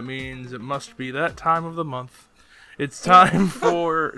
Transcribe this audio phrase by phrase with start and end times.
[0.00, 2.26] that means it must be that time of the month.
[2.78, 4.16] It's time for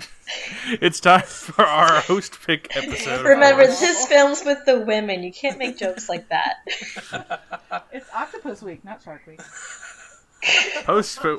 [0.80, 3.24] it's time for our host pick episode.
[3.26, 5.24] Remember, this is films with the women.
[5.24, 6.58] You can't make jokes like that.
[7.92, 9.40] It's Octopus Week, not Shark Week.
[10.86, 11.38] Host pick,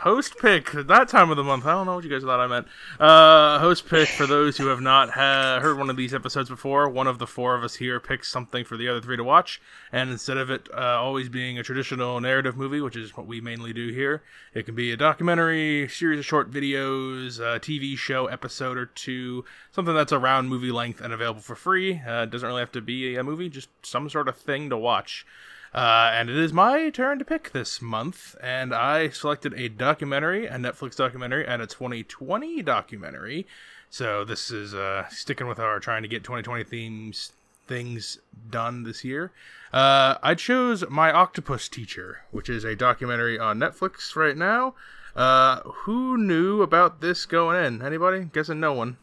[0.00, 1.66] host pick that time of the month.
[1.66, 2.66] I don't know what you guys thought I meant.
[2.98, 6.88] Uh, host pick for those who have not ha- heard one of these episodes before.
[6.88, 9.60] One of the four of us here picks something for the other three to watch,
[9.92, 13.40] and instead of it uh, always being a traditional narrative movie, which is what we
[13.40, 14.22] mainly do here,
[14.54, 19.44] it can be a documentary, series of short videos, a TV show episode or two,
[19.72, 22.00] something that's around movie length and available for free.
[22.06, 24.76] Uh, it doesn't really have to be a movie, just some sort of thing to
[24.76, 25.26] watch.
[25.72, 30.46] Uh, and it is my turn to pick this month, and I selected a documentary,
[30.46, 33.46] a Netflix documentary, and a 2020 documentary.
[33.88, 37.32] So this is uh, sticking with our trying to get 2020 themes
[37.66, 38.18] things
[38.50, 39.30] done this year.
[39.72, 44.74] Uh, I chose My Octopus Teacher, which is a documentary on Netflix right now.
[45.14, 47.80] Uh, who knew about this going in?
[47.80, 48.28] Anybody?
[48.32, 48.96] Guessing no one.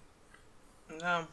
[1.00, 1.28] No.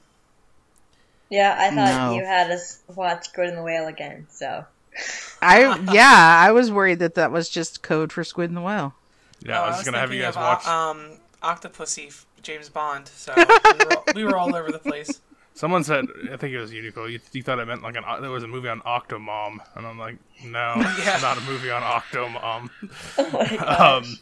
[1.28, 2.14] Yeah, I thought No.
[2.14, 4.64] you had us watch Good in the Whale again, so.
[5.42, 8.94] I yeah, I was worried that that was just code for Squid in the Whale.
[9.44, 10.66] Yeah, Oh, I was just gonna have you guys of, watch.
[10.66, 11.10] uh, um,
[11.42, 13.08] Octopussy, James Bond.
[13.08, 13.44] So we
[13.84, 15.20] were, all, we were all over the place.
[15.56, 17.08] Someone said, I think it was you, Nicole.
[17.08, 19.98] You, you thought it meant like an there was a movie on Octomom, and I'm
[19.98, 21.14] like, no, Yeah.
[21.14, 22.70] it's not a movie on Octomom.
[23.18, 23.80] Oh my gosh.
[24.04, 24.18] Um,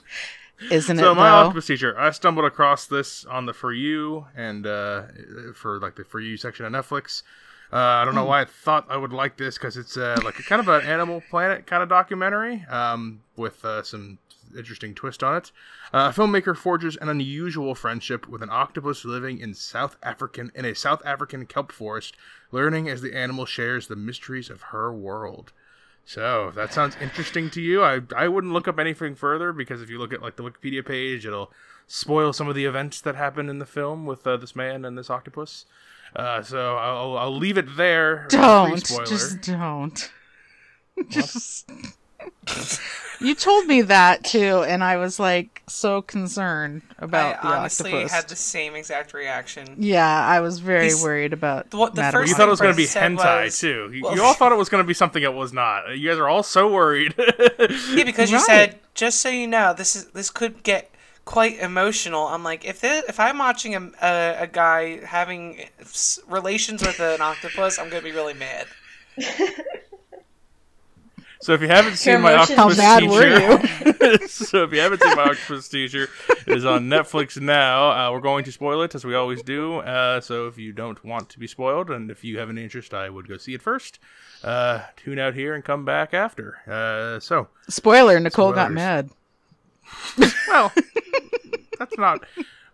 [0.71, 1.37] Isn't so it So my though?
[1.37, 5.03] octopus teacher, I stumbled across this on the For You and uh,
[5.55, 7.23] for like the For You section of Netflix.
[7.73, 10.39] Uh, I don't know why I thought I would like this because it's uh, like
[10.39, 14.19] a kind of an Animal Planet kind of documentary um, with uh, some
[14.55, 15.53] interesting twist on it.
[15.93, 20.67] Uh, a filmmaker forges an unusual friendship with an octopus living in South African in
[20.67, 22.15] a South African kelp forest,
[22.51, 25.53] learning as the animal shares the mysteries of her world.
[26.05, 29.81] So if that sounds interesting to you, I I wouldn't look up anything further because
[29.81, 31.53] if you look at like the Wikipedia page, it'll
[31.87, 34.99] spoil some of the events that happen in the film with uh, this man and
[34.99, 35.65] this octopus.
[36.15, 38.27] Uh, so I'll I'll leave it there.
[38.31, 40.11] Don't just don't.
[41.09, 41.71] just
[43.21, 47.93] you told me that too, and I was like so concerned about I the honestly
[47.93, 48.13] octopus.
[48.13, 49.77] had the same exact reaction.
[49.79, 52.23] Yeah, I was very He's- worried about The- what- the Madeline.
[52.25, 53.91] first you thought it was going to be said hentai was- too.
[53.93, 55.97] You, well- you all thought it was going to be something it was not.
[55.97, 57.15] You guys are all so worried.
[57.95, 58.47] Yeah, because you Right.
[58.47, 60.91] said just so you know, this is this could get
[61.25, 62.27] quite emotional.
[62.27, 65.65] I'm like, if this, if I'm watching a, a a guy having
[66.29, 68.67] relations with an octopus, I'm gonna be really mad.
[71.43, 75.03] So if you haven't seen my octopus How mad teacher, were so if you haven't
[75.03, 76.09] seen my octopus teacher,
[76.47, 77.91] it is on Netflix now.
[77.91, 79.79] Uh, we're going to spoil it as we always do.
[79.79, 82.95] Uh, so if you don't want to be spoiled, and if you have an interest,
[82.95, 83.99] I would go see it first.
[84.45, 86.59] Uh, tune out here and come back after.
[86.65, 89.11] Uh, so Spoiler: Nicole got mad.
[90.49, 90.73] Well,
[91.79, 92.25] that's not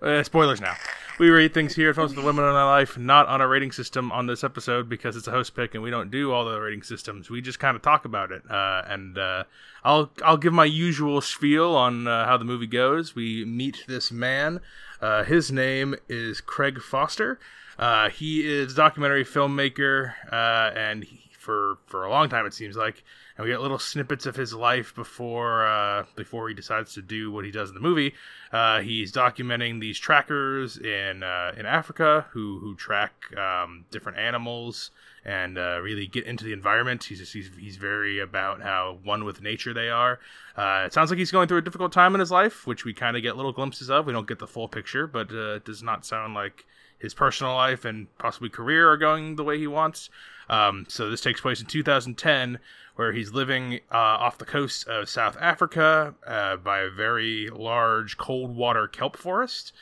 [0.03, 0.75] uh, spoilers now.
[1.19, 3.49] We rate things here at Films with the Women in My Life, not on a
[3.49, 6.45] rating system on this episode because it's a host pick and we don't do all
[6.45, 7.29] the rating systems.
[7.29, 8.49] We just kind of talk about it.
[8.49, 9.45] Uh, and uh,
[9.83, 13.17] I'll I'll give my usual spiel on uh, how the movie goes.
[13.17, 14.61] We meet this man.
[15.01, 17.41] Uh, his name is Craig Foster.
[17.81, 21.05] Uh, he is documentary filmmaker, and
[21.49, 23.03] for for a long time it seems like,
[23.39, 27.33] and we get little snippets of his life before uh, before he decides to do
[27.33, 28.13] what he does in the movie.
[28.53, 34.91] Uh, he's documenting these trackers in uh, in Africa who who track um, different animals
[35.25, 37.05] and uh, really get into the environment.
[37.05, 40.21] He's, just, he's he's very about how one with nature they are.
[40.55, 42.93] Uh, it sounds like he's going through a difficult time in his life, which we
[42.93, 44.05] kind of get little glimpses of.
[44.05, 46.67] We don't get the full picture, but uh, it does not sound like
[46.99, 50.11] his personal life and possibly career are going the way he wants.
[50.49, 52.59] Um, so this takes place in 2010,
[52.97, 58.17] where he's living uh, off the coast of South Africa uh, by a very large
[58.17, 59.73] cold water kelp forest.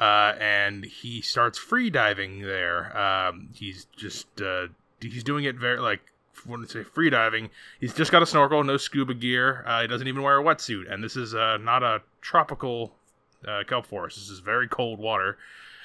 [0.00, 2.96] Uh, and he starts free diving there.
[2.98, 4.66] Um, he's just uh,
[5.00, 6.00] he's doing it very like
[6.46, 9.62] when I say free diving, he's just got a snorkel, no scuba gear.
[9.64, 12.96] Uh, he doesn't even wear a wetsuit, and this is uh, not a tropical
[13.68, 14.16] kelp forest.
[14.16, 15.38] This is very cold water.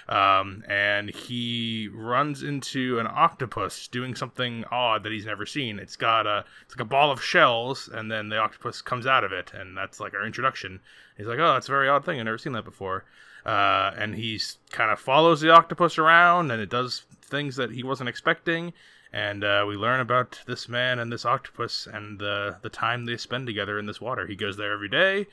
[0.10, 5.78] Um, and he runs into an octopus doing something odd that he's never seen.
[5.78, 9.24] It's got a it's like a ball of shells, and then the octopus comes out
[9.24, 10.80] of it, and that's like our introduction.
[11.16, 12.20] He's like, "Oh, that's a very odd thing.
[12.20, 13.06] I've never seen that before."
[13.46, 17.84] Uh, and he's kind of follows the octopus around, and it does things that he
[17.84, 18.74] wasn't expecting.
[19.14, 23.18] And uh, we learn about this man and this octopus and the the time they
[23.18, 24.26] spend together in this water.
[24.26, 25.28] He goes there every day,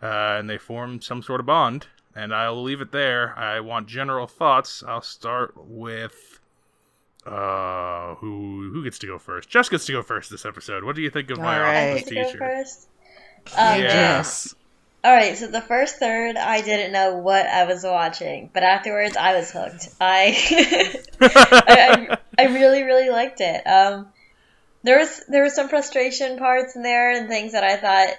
[0.00, 1.88] uh, and they form some sort of bond.
[2.14, 3.38] And I'll leave it there.
[3.38, 4.82] I want general thoughts.
[4.86, 6.38] I'll start with
[7.26, 9.48] Uh, who who gets to go first?
[9.50, 10.84] Jess gets to go first this episode.
[10.84, 11.90] What do you think of my All right.
[11.92, 12.38] office to go teacher?
[12.38, 12.88] first.
[13.56, 13.84] Um, Yeah.
[13.84, 14.54] Yes.
[15.02, 19.16] All right, so the first third, I didn't know what I was watching, but afterwards,
[19.16, 19.88] I was hooked.
[19.98, 20.36] I,
[21.22, 23.66] I, I, I really, really liked it.
[23.66, 24.08] Um,
[24.82, 28.14] there was there was some frustration parts in there and things that I thought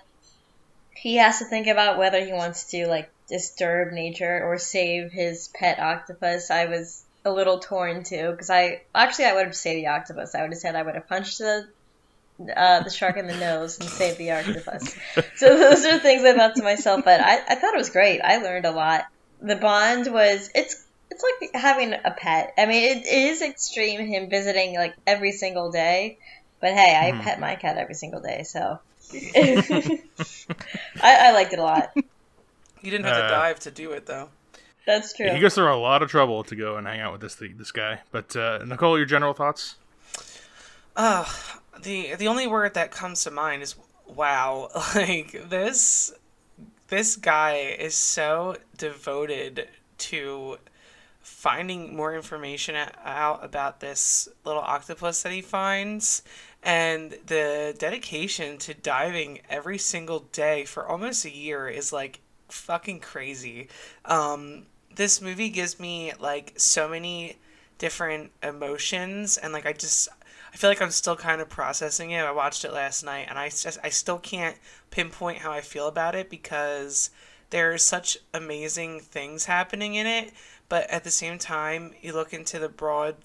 [0.95, 5.49] he has to think about whether he wants to like disturb nature or save his
[5.59, 6.51] pet octopus.
[6.51, 10.35] I was a little torn too because I actually I would have saved the octopus.
[10.35, 11.65] I would have said I would have punched the
[12.55, 14.95] uh, the shark in the nose and saved the octopus.
[15.37, 18.21] So those are things I thought to myself, but I, I thought it was great.
[18.21, 19.05] I learned a lot.
[19.39, 20.75] The bond was it's
[21.09, 22.51] it's like having a pet.
[22.59, 26.17] I mean, it, it is extreme him visiting like every single day,
[26.61, 27.23] but hey, I Mhm.
[27.23, 28.77] pet my cat every single day, so
[31.01, 31.89] I, I liked it a lot.
[32.81, 34.29] You didn't have to Uh, dive to do it though.
[34.85, 35.29] That's true.
[35.29, 37.71] He goes through a lot of trouble to go and hang out with this this
[37.71, 38.01] guy.
[38.11, 39.75] But uh, Nicole, your general thoughts?
[40.95, 41.25] Uh,
[41.81, 43.75] the the only word that comes to mind is
[44.07, 44.69] wow.
[44.95, 46.11] Like this
[46.87, 49.67] this guy is so devoted
[49.99, 50.57] to
[51.21, 52.75] finding more information
[53.05, 56.23] out about this little octopus that he finds
[56.63, 62.19] and the dedication to diving every single day for almost a year is like
[62.51, 63.69] fucking crazy.
[64.05, 64.65] Um
[64.95, 67.37] this movie gives me like so many
[67.77, 70.09] different emotions and like I just
[70.53, 72.19] I feel like I'm still kind of processing it.
[72.19, 74.57] I watched it last night and I just I still can't
[74.89, 77.09] pinpoint how I feel about it because
[77.49, 80.31] there are such amazing things happening in it,
[80.69, 83.15] but at the same time you look into the broad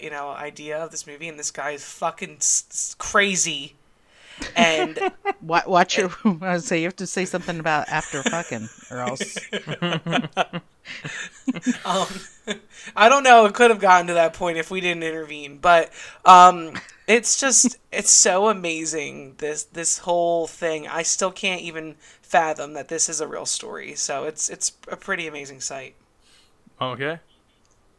[0.00, 2.38] you know idea of this movie and this guy is fucking
[2.98, 3.74] crazy
[4.54, 4.98] and
[5.42, 6.10] Wa- Watch your.
[6.42, 9.38] I say you have to say something about after fucking, or else.
[11.84, 12.08] um,
[12.94, 13.46] I don't know.
[13.46, 15.90] It could have gotten to that point if we didn't intervene, but
[16.24, 16.72] um,
[17.06, 19.34] it's just it's so amazing.
[19.38, 20.86] This this whole thing.
[20.88, 23.94] I still can't even fathom that this is a real story.
[23.94, 25.94] So it's it's a pretty amazing sight.
[26.80, 27.20] Okay.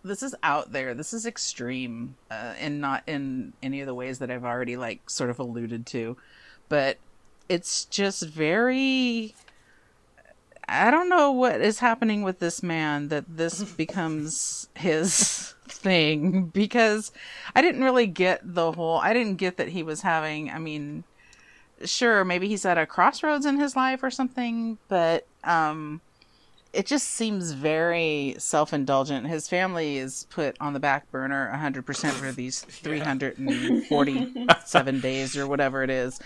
[0.07, 0.93] This is out there.
[0.93, 5.09] This is extreme, uh, and not in any of the ways that I've already like
[5.09, 6.17] sort of alluded to,
[6.69, 6.97] but
[7.49, 9.35] it's just very.
[10.69, 17.11] I don't know what is happening with this man that this becomes his thing because
[17.55, 18.97] I didn't really get the whole.
[18.97, 20.49] I didn't get that he was having.
[20.49, 21.03] I mean,
[21.85, 26.01] sure, maybe he's at a crossroads in his life or something, but um
[26.77, 29.25] it just seems very self-indulgent.
[29.25, 35.81] His family is put on the back burner 100% for these 347 days or whatever
[35.81, 36.19] it is.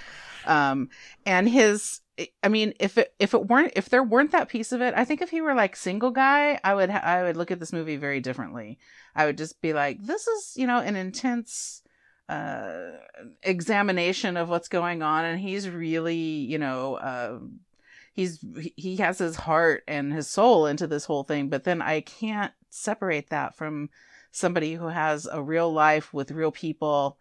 [0.46, 0.90] Um,
[1.26, 2.02] and his,
[2.44, 5.06] I mean, if it, if it weren't, if there weren't that piece of it, I
[5.06, 7.72] think if he were like single guy, I would, ha- I would look at this
[7.72, 8.78] movie very differently.
[9.16, 11.82] I would just be like, this is, you know, an intense,
[12.28, 12.90] uh,
[13.42, 15.24] examination of what's going on.
[15.24, 17.40] And he's really, you know, uh,
[18.14, 18.44] he's
[18.76, 22.54] he has his heart and his soul into this whole thing but then i can't
[22.70, 23.90] separate that from
[24.32, 27.18] somebody who has a real life with real people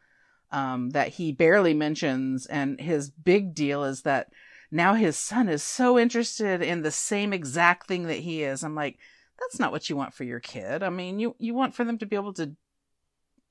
[0.53, 2.47] um, that he barely mentions.
[2.47, 4.29] And his big deal is that
[4.71, 8.63] now his son is so interested in the same exact thing that he is.
[8.63, 8.99] I'm like
[9.39, 10.83] that's not what you want for your kid.
[10.83, 12.55] I mean you you want for them to be able to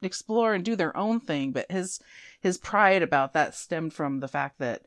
[0.02, 2.00] explore and do their own thing but his
[2.40, 4.84] his pride about that stemmed from the fact that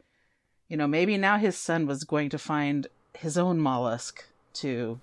[0.72, 4.24] you know, maybe now his son was going to find his own mollusk
[4.54, 4.98] to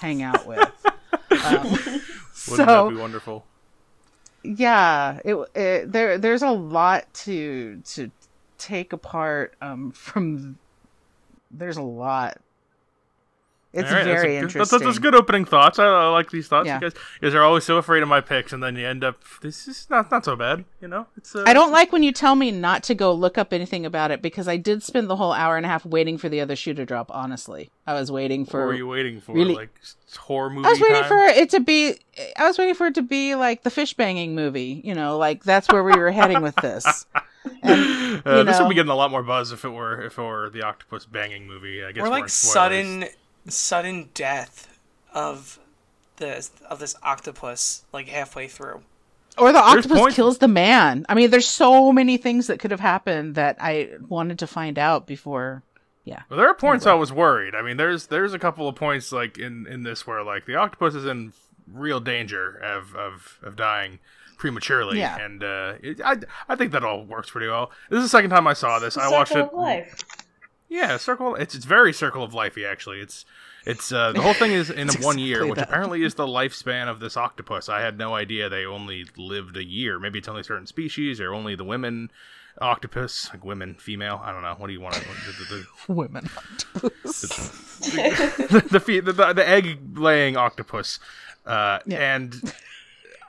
[0.00, 0.68] hang out with.
[1.44, 2.02] Um, Wouldn't
[2.34, 3.44] so that be wonderful?
[4.42, 8.10] yeah, it, it there there's a lot to to
[8.58, 10.58] take apart um, from.
[11.50, 12.40] There's a lot.
[13.76, 14.78] It's All right, that's a very good- interesting.
[14.78, 15.78] That's, that's good opening thoughts.
[15.78, 16.66] I, I like these thoughts.
[16.66, 16.76] Yeah.
[16.76, 19.04] You guys, you guys are always so afraid of my picks, and then you end
[19.04, 19.22] up.
[19.42, 20.64] This is not not so bad.
[20.80, 21.36] You know, it's.
[21.36, 24.10] Uh, I don't like when you tell me not to go look up anything about
[24.10, 26.56] it because I did spend the whole hour and a half waiting for the other
[26.56, 27.10] shoe to drop.
[27.14, 28.60] Honestly, I was waiting for.
[28.60, 29.32] What were you waiting for?
[29.32, 29.78] really- Like
[30.16, 31.08] horror movie I was waiting time?
[31.08, 31.94] for it to be.
[32.38, 34.80] I was waiting for it to be like the fish banging movie.
[34.84, 37.06] You know, like that's where we were heading with this.
[37.62, 40.18] And Uh, you this would be getting a lot more buzz if it were if
[40.18, 41.84] it were the octopus banging movie.
[41.84, 43.04] I guess Or like sudden
[43.52, 44.78] sudden death
[45.12, 45.58] of
[46.16, 48.82] the of this octopus like halfway through.
[49.38, 51.04] Or the octopus kills the man.
[51.10, 54.78] I mean, there's so many things that could have happened that I wanted to find
[54.78, 55.62] out before.
[56.04, 56.22] Yeah.
[56.30, 57.54] Well, there are points I was worried.
[57.54, 60.54] I mean, there's there's a couple of points like in in this where like the
[60.54, 61.32] octopus is in
[61.70, 63.98] real danger of of, of dying
[64.38, 65.18] prematurely, Yeah.
[65.18, 66.16] and uh, it, I
[66.48, 67.70] I think that all works pretty well.
[67.90, 68.96] This is the second time I saw this.
[68.96, 69.52] I watched it.
[69.52, 70.02] life.
[70.68, 71.34] Yeah, circle.
[71.36, 73.00] It's it's very circle of lifey actually.
[73.00, 73.24] It's
[73.64, 75.68] it's uh, the whole thing is in one year, exactly which that.
[75.68, 77.68] apparently is the lifespan of this octopus.
[77.68, 79.98] I had no idea they only lived a year.
[79.98, 82.10] Maybe it's only certain species or only the women
[82.60, 84.20] octopus, like women, female.
[84.22, 84.54] I don't know.
[84.56, 84.94] What do you want?
[84.94, 86.28] To, the, the, Women.
[86.74, 90.98] the, the, the, the, the egg laying octopus.
[91.44, 92.14] Uh, Yeah.
[92.16, 92.34] And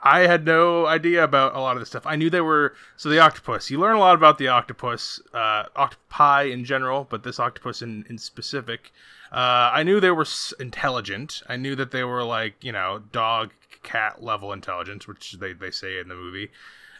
[0.04, 2.06] I had no idea about a lot of this stuff.
[2.06, 3.72] I knew they were so the octopus.
[3.72, 8.06] You learn a lot about the octopus, uh, octopi in general, but this octopus in
[8.10, 8.92] in specific.
[9.32, 10.25] Uh, I knew they were
[10.60, 11.42] intelligent.
[11.50, 13.51] I knew that they were like you know dog
[13.84, 16.51] cat level intelligence, which they they say in the movie.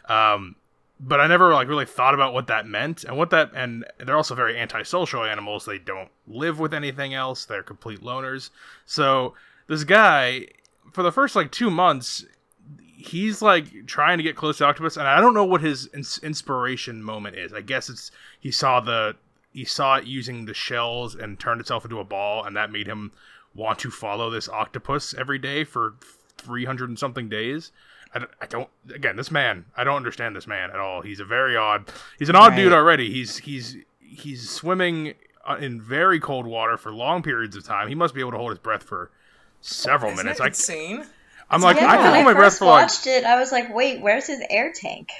[0.08, 0.56] Um,
[1.00, 4.16] but I never like really thought about what that meant and what that and they're
[4.16, 5.64] also very antisocial animals.
[5.64, 7.44] They don't live with anything else.
[7.44, 8.50] They're complete loners.
[8.84, 9.34] So
[9.68, 10.48] this guy
[10.92, 12.24] for the first like 2 months
[13.08, 16.18] he's like trying to get close to octopus and I don't know what his ins-
[16.22, 17.52] inspiration moment is.
[17.52, 19.16] I guess it's he saw the
[19.52, 22.86] he saw it using the shells and turned itself into a ball and that made
[22.86, 23.12] him
[23.54, 25.94] want to follow this octopus every day for
[26.38, 27.72] 300 and something days.
[28.14, 31.02] I, I don't again this man I don't understand this man at all.
[31.02, 33.10] He's a very odd he's an odd dude already.
[33.12, 35.14] He's he's he's swimming
[35.46, 37.88] uh, in very cold water for long periods of time.
[37.88, 39.10] He must be able to hold his breath for
[39.60, 40.40] several Isn't minutes.
[40.40, 41.06] it I, insane?
[41.50, 43.24] I'm like yeah, I when can hold my I breath first for like watched it,
[43.24, 45.10] I was like, wait, where's his air tank?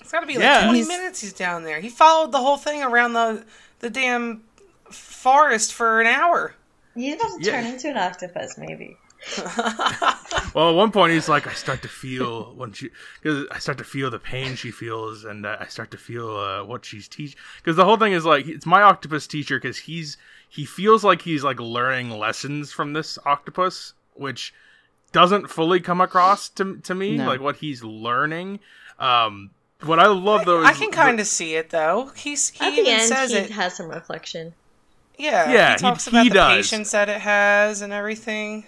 [0.00, 0.64] It's got to be like Yeah.
[0.64, 1.80] 20 He's- minutes he's down there.
[1.80, 3.44] He followed the whole thing around the
[3.80, 4.42] the damn
[4.90, 6.54] forest for an hour.
[6.94, 7.60] He's about to Yeah.
[7.60, 8.96] turn into an octopus, maybe.
[10.54, 13.78] Well, at one point he's like, I start to feel when she, because I start
[13.78, 17.08] to feel the pain she feels, and uh, I start to feel uh, what she's
[17.08, 17.36] teach.
[17.56, 20.16] Because the whole thing is like, it's my octopus teacher because he's
[20.48, 24.54] he feels like he's like learning lessons from this octopus, which
[25.14, 27.26] doesn't fully come across to to me No.
[27.26, 28.60] like what he's learning.
[28.98, 29.50] Um,
[29.82, 32.10] what I love though, is I can kind of see it though.
[32.16, 33.50] He's he At even the end, says he it.
[33.50, 34.52] has some reflection.
[35.16, 36.56] Yeah, Yeah, He he- talks he about the does.
[36.56, 38.66] patience that it has and everything.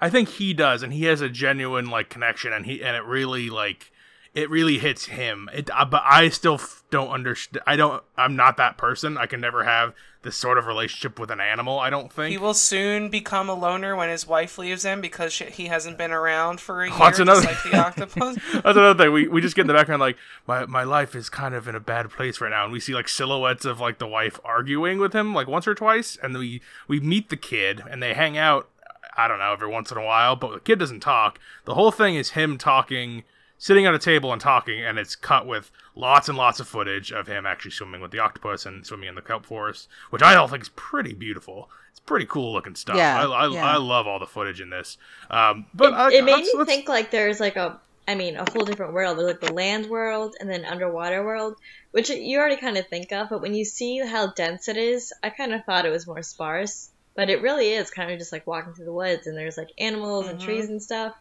[0.00, 3.02] I think he does, and he has a genuine like connection, and he and it
[3.04, 3.90] really like
[4.34, 5.48] it really hits him.
[5.52, 7.62] It, uh, but I still f- don't understand.
[7.66, 8.02] I don't.
[8.16, 9.16] I'm not that person.
[9.18, 11.78] I can never have this sort of relationship with an animal.
[11.78, 12.30] I don't think.
[12.32, 15.96] He will soon become a loner when his wife leaves him because she, he hasn't
[15.96, 18.36] been around for a year, That's another- like the octopus.
[18.52, 19.12] That's another thing.
[19.12, 20.16] We, we just get in the background like
[20.46, 22.94] my my life is kind of in a bad place right now, and we see
[22.94, 26.60] like silhouettes of like the wife arguing with him like once or twice, and we
[26.86, 28.68] we meet the kid and they hang out.
[29.16, 31.40] I don't know every once in a while, but the kid doesn't talk.
[31.64, 33.24] The whole thing is him talking,
[33.58, 37.12] sitting at a table and talking, and it's cut with lots and lots of footage
[37.12, 40.36] of him actually swimming with the octopus and swimming in the kelp forest, which I
[40.36, 41.68] all think is pretty beautiful.
[41.90, 42.96] It's pretty cool looking stuff.
[42.96, 43.66] Yeah, I, I, yeah.
[43.66, 44.96] I love all the footage in this.
[45.30, 48.14] Um, but it, I, it made let's- me let's- think like there's like a I
[48.14, 49.18] mean a whole different world.
[49.18, 51.56] There's like the land world and then underwater world,
[51.90, 53.28] which you already kind of think of.
[53.28, 56.22] But when you see how dense it is, I kind of thought it was more
[56.22, 56.88] sparse.
[57.14, 59.70] But it really is kind of just like walking through the woods and there's like
[59.76, 60.44] animals and Mhm.
[60.44, 61.14] trees and stuff.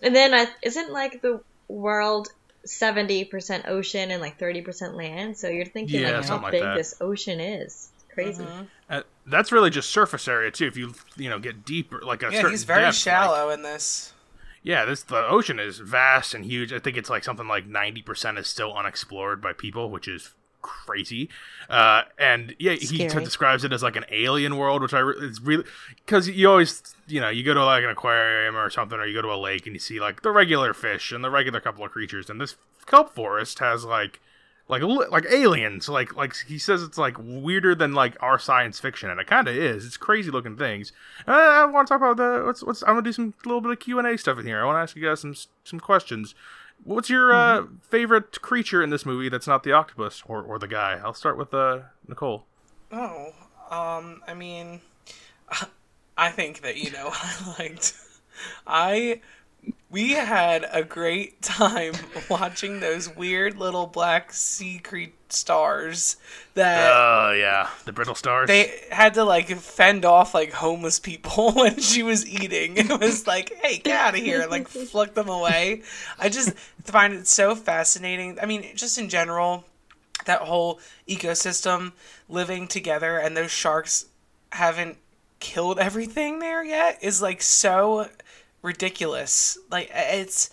[0.00, 2.28] And then I isn't like the world
[2.64, 5.36] seventy percent ocean and like thirty percent land.
[5.36, 6.76] So you're thinking Yeah, like how something like big that.
[6.76, 7.90] this ocean is.
[7.96, 8.44] It's crazy.
[8.44, 8.66] Mhm.
[8.88, 10.66] Uh, that's really just surface area too.
[10.66, 13.50] If you you know get deeper, like a Yeah, certain he's very depth, like- shallow
[13.50, 14.12] in this.
[14.62, 16.72] yeah, this the ocean is vast and huge.
[16.72, 20.30] I think it's like something like ninety percent is still unexplored by people, which is
[20.64, 21.28] crazy.
[21.68, 25.14] Uh, and yeah, he t- describes it as like an alien world, which I re-
[25.20, 25.64] it's really
[26.04, 29.14] because you always you know you go to like an aquarium or something, or you
[29.14, 31.84] go to a lake and you see like the regular fish and the regular couple
[31.84, 32.56] of creatures, and this
[32.86, 34.20] kelp forest has like
[34.68, 35.88] like like aliens.
[35.88, 39.46] Like like he says it's like weirder than like our science fiction and it kind
[39.46, 39.84] of is.
[39.84, 40.92] It's crazy looking things.
[41.28, 43.70] Uh, i want to talk about the what's what's i'm gonna do some little bit
[43.70, 44.62] of q&a stuff in here.
[44.62, 46.34] I want to ask you guys some some questions
[46.84, 50.68] what's your uh, favorite creature in this movie that's not the octopus or, or the
[50.68, 52.46] guy i'll start with uh, nicole
[52.96, 53.32] Oh,
[53.70, 54.80] um, I mean,
[56.16, 57.94] I think that you know I liked.
[58.66, 59.20] I
[59.90, 61.94] we had a great time
[62.30, 66.16] watching those weird little black sea creature stars
[66.54, 71.52] that oh yeah the brittle stars they had to like fend off like homeless people
[71.54, 72.76] when she was eating.
[72.76, 75.82] It was like, hey, get out of here, and like flick them away.
[76.18, 78.38] I just find it so fascinating.
[78.40, 79.64] I mean, just in general,
[80.26, 81.92] that whole ecosystem
[82.28, 84.06] living together and those sharks
[84.52, 84.98] haven't
[85.40, 88.08] killed everything there yet is like so
[88.62, 89.58] ridiculous.
[89.70, 90.50] Like it's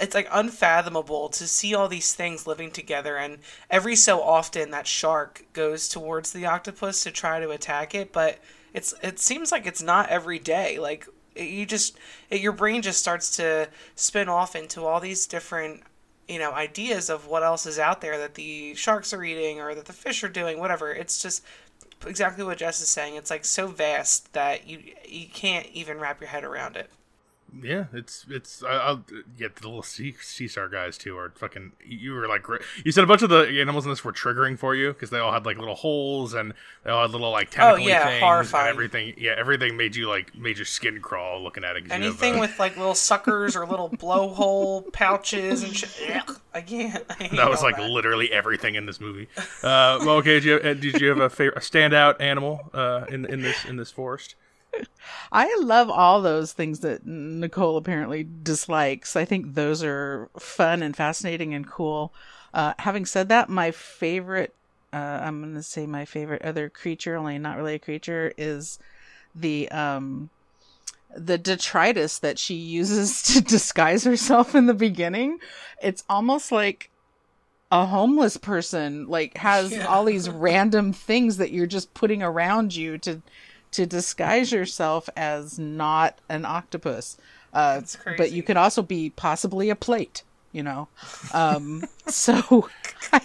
[0.00, 3.38] it's like unfathomable to see all these things living together and
[3.70, 8.38] every so often that shark goes towards the octopus to try to attack it but
[8.72, 11.96] it's it seems like it's not every day like it- you just
[12.30, 15.82] it, your brain just starts to spin off into all these different
[16.26, 19.74] you know ideas of what else is out there that the sharks are eating or
[19.74, 21.44] that the fish are doing whatever it's just
[22.06, 23.16] exactly what Jess is saying.
[23.16, 26.90] It's like so vast that you you can't even wrap your head around it.
[27.62, 28.62] Yeah, it's it's.
[28.62, 29.04] I, I'll
[29.38, 31.72] get the little sea, star guys too are fucking.
[31.86, 32.46] You were like,
[32.84, 35.18] you said a bunch of the animals in this were triggering for you because they
[35.18, 36.52] all had like little holes and
[36.84, 38.68] they all had little like tentacle Oh, yeah, things horrifying.
[38.68, 39.14] and everything.
[39.16, 41.82] Yeah, everything made you like made your skin crawl looking at it.
[41.88, 46.22] 'cause you have, Anything with like little suckers or little blowhole pouches and shit.
[46.52, 47.04] I can't.
[47.20, 49.28] I that was like literally everything in this movie.
[49.62, 50.40] Uh, well, okay.
[50.40, 53.64] Did you, uh, did you have a favorite, a standout animal uh, in in this
[53.64, 54.34] in this forest?
[55.32, 59.16] I love all those things that Nicole apparently dislikes.
[59.16, 62.12] I think those are fun and fascinating and cool.
[62.52, 64.54] Uh, having said that, my favorite,
[64.92, 68.78] uh, I'm going to say my favorite other creature, only not really a creature, is
[69.34, 70.30] the um,
[71.16, 75.38] the detritus that she uses to disguise herself in the beginning.
[75.82, 76.90] It's almost like
[77.70, 79.88] a homeless person like has Yeah.
[79.88, 83.20] all these random things that you're just putting around you to
[83.74, 87.16] to disguise yourself as not an octopus.
[87.52, 88.16] Uh, That's crazy.
[88.16, 90.88] but you could also be possibly a plate, you know.
[91.32, 92.68] Um, so
[93.12, 93.20] I,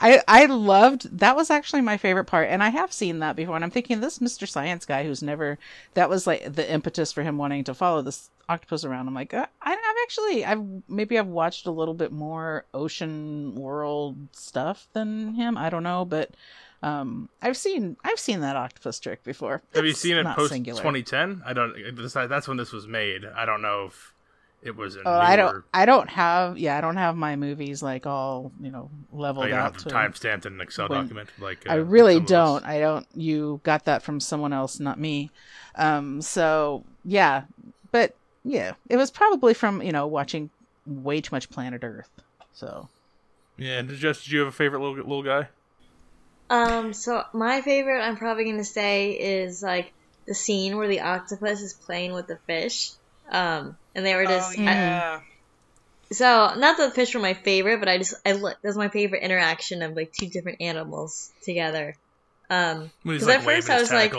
[0.00, 3.56] I I loved that was actually my favorite part, and I have seen that before.
[3.56, 4.48] And I'm thinking this Mr.
[4.48, 5.58] Science guy who's never
[5.94, 9.08] that was like the impetus for him wanting to follow this octopus around.
[9.08, 13.54] I'm like, uh, I, I've actually I've maybe I've watched a little bit more ocean
[13.54, 15.56] world stuff than him.
[15.56, 16.30] I don't know, but
[16.82, 19.62] um, I've seen I've seen that octopus trick before.
[19.74, 20.80] Have you seen it post singular.
[20.80, 21.42] 2010?
[21.44, 21.74] I don't.
[22.28, 23.24] That's when this was made.
[23.24, 24.12] I don't know if
[24.62, 24.96] it was.
[24.96, 25.64] A Oh, I don't.
[25.72, 26.58] I don't have.
[26.58, 29.78] Yeah, I don't have my movies like all you know Oh, leveled you don't out
[29.78, 31.28] time stamped in an Excel when- document.
[31.38, 32.64] Like I uh, really don't.
[32.64, 33.06] I don't.
[33.14, 35.30] You got that from someone else, not me.
[35.76, 36.20] Um.
[36.20, 37.42] So yeah,
[37.92, 40.50] but yeah, it was probably from you know watching
[40.86, 42.10] way too much Planet Earth.
[42.52, 42.88] So
[43.56, 43.78] Yeah.
[43.78, 45.48] and just did you have a favorite little little guy?
[46.52, 49.92] Um, so my favorite, I'm probably gonna say, is like
[50.26, 52.90] the scene where the octopus is playing with the fish.
[53.30, 55.20] Um, and they were Oh just yeah.
[56.10, 58.88] so not that the fish were my favorite, but I just I look that's my
[58.88, 61.96] favorite interaction of like two different animals together.
[62.50, 64.12] Um, When like at first I his was like-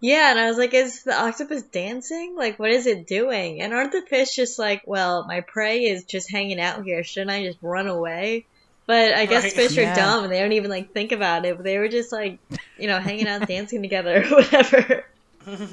[0.00, 2.34] yeah, and I was like, is the octopus dancing?
[2.36, 3.60] Like, what is it doing?
[3.60, 7.04] And aren't the fish just like, well, my prey is just hanging out here.
[7.04, 8.46] Shouldn't I just run away?
[8.92, 9.52] But I guess Right.
[9.54, 9.90] fish Yeah.
[9.90, 11.56] are dumb and they don't even like think about it.
[11.56, 12.38] But they were just like,
[12.76, 15.04] you know, hanging out, dancing together, or whatever.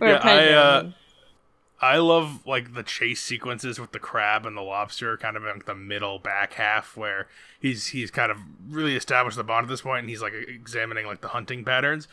[0.00, 0.90] Or Yeah, I, uh.
[1.80, 5.48] I love like the chase sequences with the crab and the lobster, kind of in
[5.54, 7.26] like, the middle back half where
[7.60, 11.04] he's he's kind of really established the bond at this point, and he's like examining
[11.06, 12.06] like the hunting patterns.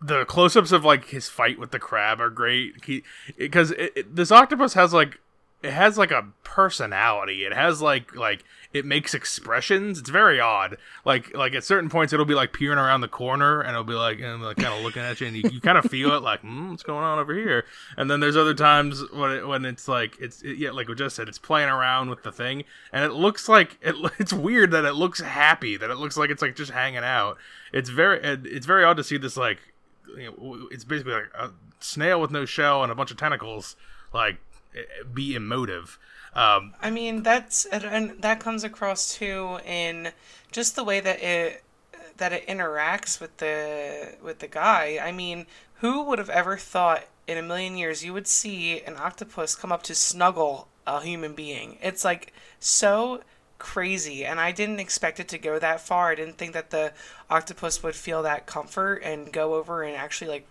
[0.00, 2.74] The close-ups of like his fight with the crab are great.
[3.36, 5.18] Because it, it, this octopus has like
[5.66, 7.44] it has like a personality.
[7.44, 9.98] It has like like it makes expressions.
[9.98, 10.76] It's very odd.
[11.04, 13.94] Like like at certain points it'll be like peering around the corner and it'll be
[13.94, 16.22] like and like kind of looking at you and you, you kind of feel it
[16.22, 17.64] like mm, what's going on over here.
[17.96, 20.94] And then there's other times when it, when it's like it's it, yeah like we
[20.94, 24.70] just said it's playing around with the thing and it looks like it, it's weird
[24.70, 27.38] that it looks happy that it looks like it's like just hanging out.
[27.72, 29.58] It's very it, it's very odd to see this like
[30.16, 31.50] you know, it's basically like a
[31.80, 33.74] snail with no shell and a bunch of tentacles
[34.14, 34.36] like
[35.12, 35.98] be emotive.
[36.34, 40.12] Um, I mean, that's and- that comes across too in
[40.52, 41.62] just the way that it
[42.18, 44.98] that it interacts with the with the guy.
[45.02, 45.46] I mean,
[45.80, 49.72] who would have ever thought in a million years you would see an octopus come
[49.72, 51.78] up to snuggle a human being?
[51.82, 53.22] It's like so
[53.58, 56.10] crazy and I didn't expect it to go that far.
[56.10, 56.92] I didn't think that the
[57.30, 60.46] octopus would feel that comfort and go over and actually like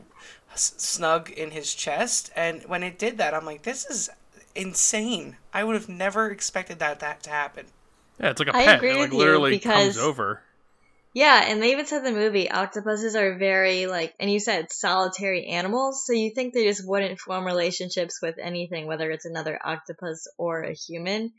[0.56, 4.10] snug in his chest and when it did that I'm like this is
[4.56, 5.36] insane.
[5.54, 7.66] I would have never expected that that to happen.
[8.20, 8.78] yeah, it's like a I pet.
[8.78, 10.42] agree it like with you literally because- comes over.
[11.14, 14.70] Yeah, and they even said in the movie octopuses are very like, and you said
[14.70, 19.58] solitary animals, so you think they just wouldn't form relationships with anything, whether it's another
[19.64, 21.32] octopus or a human.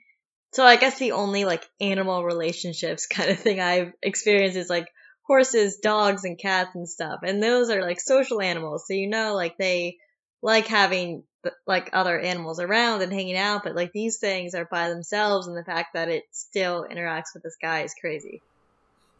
[0.52, 4.88] So I guess the only like animal relationships kind of thing I've experienced is like
[5.26, 9.34] horses, dogs, and cats and stuff, and those are like social animals, so you know
[9.34, 9.98] like they
[10.42, 11.24] like having
[11.66, 15.56] like other animals around and hanging out, but like these things are by themselves, and
[15.56, 18.42] the fact that it still interacts with this guy is crazy.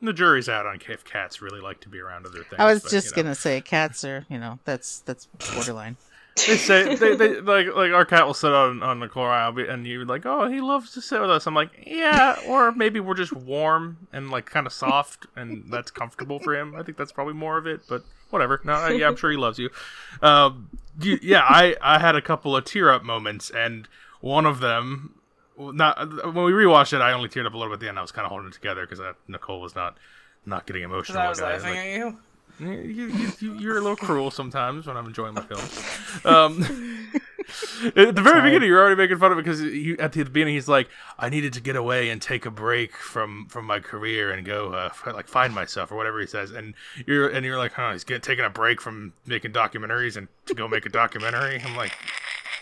[0.03, 2.57] The jury's out on if cats really like to be around other things.
[2.59, 3.29] I was but, just you know.
[3.29, 5.97] gonna say cats are you know that's that's borderline.
[6.37, 9.87] They say they, they like like our cat will sit on on the floor and
[9.87, 11.47] you're like, oh, he loves to sit with us.
[11.47, 15.91] I'm like, yeah, or maybe we're just warm and like kind of soft, and that's
[15.91, 16.75] comfortable for him.
[16.77, 18.61] I think that's probably more of it, but whatever.
[18.65, 19.71] No, I- yeah, I'm sure he loves you.
[20.21, 20.69] Um,
[21.01, 23.89] you, yeah, I I had a couple of tear up moments, and
[24.21, 25.15] one of them.
[25.59, 25.99] Not
[26.35, 27.99] when we rewatched it, I only teared up a little bit at the end.
[27.99, 29.97] I was kind of holding it together because Nicole was not
[30.45, 31.19] not getting emotional.
[31.19, 32.19] I was laughing Like, at you.
[32.59, 36.25] You, you, you, you're a little cruel sometimes when I'm enjoying my films.
[36.25, 36.63] Um,
[37.97, 40.55] at the very beginning, you're already making fun of it because he, at the beginning
[40.55, 40.89] he's like,
[41.19, 44.73] "I needed to get away and take a break from from my career and go
[44.73, 46.75] uh, f- like find myself or whatever he says." And
[47.07, 50.55] you're and you're like, "Huh, he's getting taking a break from making documentaries and to
[50.55, 51.93] go make a documentary." I'm like.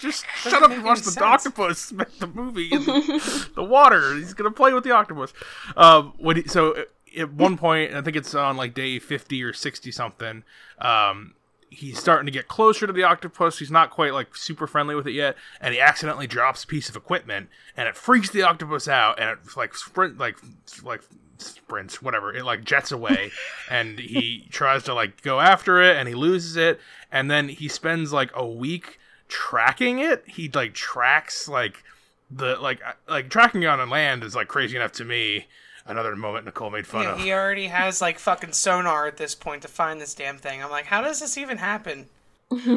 [0.00, 1.22] Just shut up and watch the sense.
[1.22, 4.14] octopus make the movie in the, the water.
[4.16, 5.32] He's gonna play with the octopus.
[5.78, 6.84] Um, when he, so
[7.16, 10.44] at one point, I think it's on like day fifty or sixty something.
[10.78, 11.34] Um,
[11.70, 13.58] he's starting to get closer to the octopus.
[13.58, 16.88] He's not quite like super friendly with it yet, and he accidentally drops a piece
[16.88, 20.38] of equipment, and it freaks the octopus out, and it like sprint like
[20.82, 21.02] like
[21.38, 23.30] sprints whatever it like jets away
[23.70, 27.68] and he tries to like go after it and he loses it and then he
[27.68, 28.98] spends like a week
[29.28, 31.82] tracking it he like tracks like
[32.30, 35.46] the like uh, like tracking it on land is like crazy enough to me
[35.86, 39.34] another moment nicole made fun Yeah, of he already has like fucking sonar at this
[39.34, 40.62] point to find this damn thing.
[40.62, 42.06] I'm like, how does this even happen?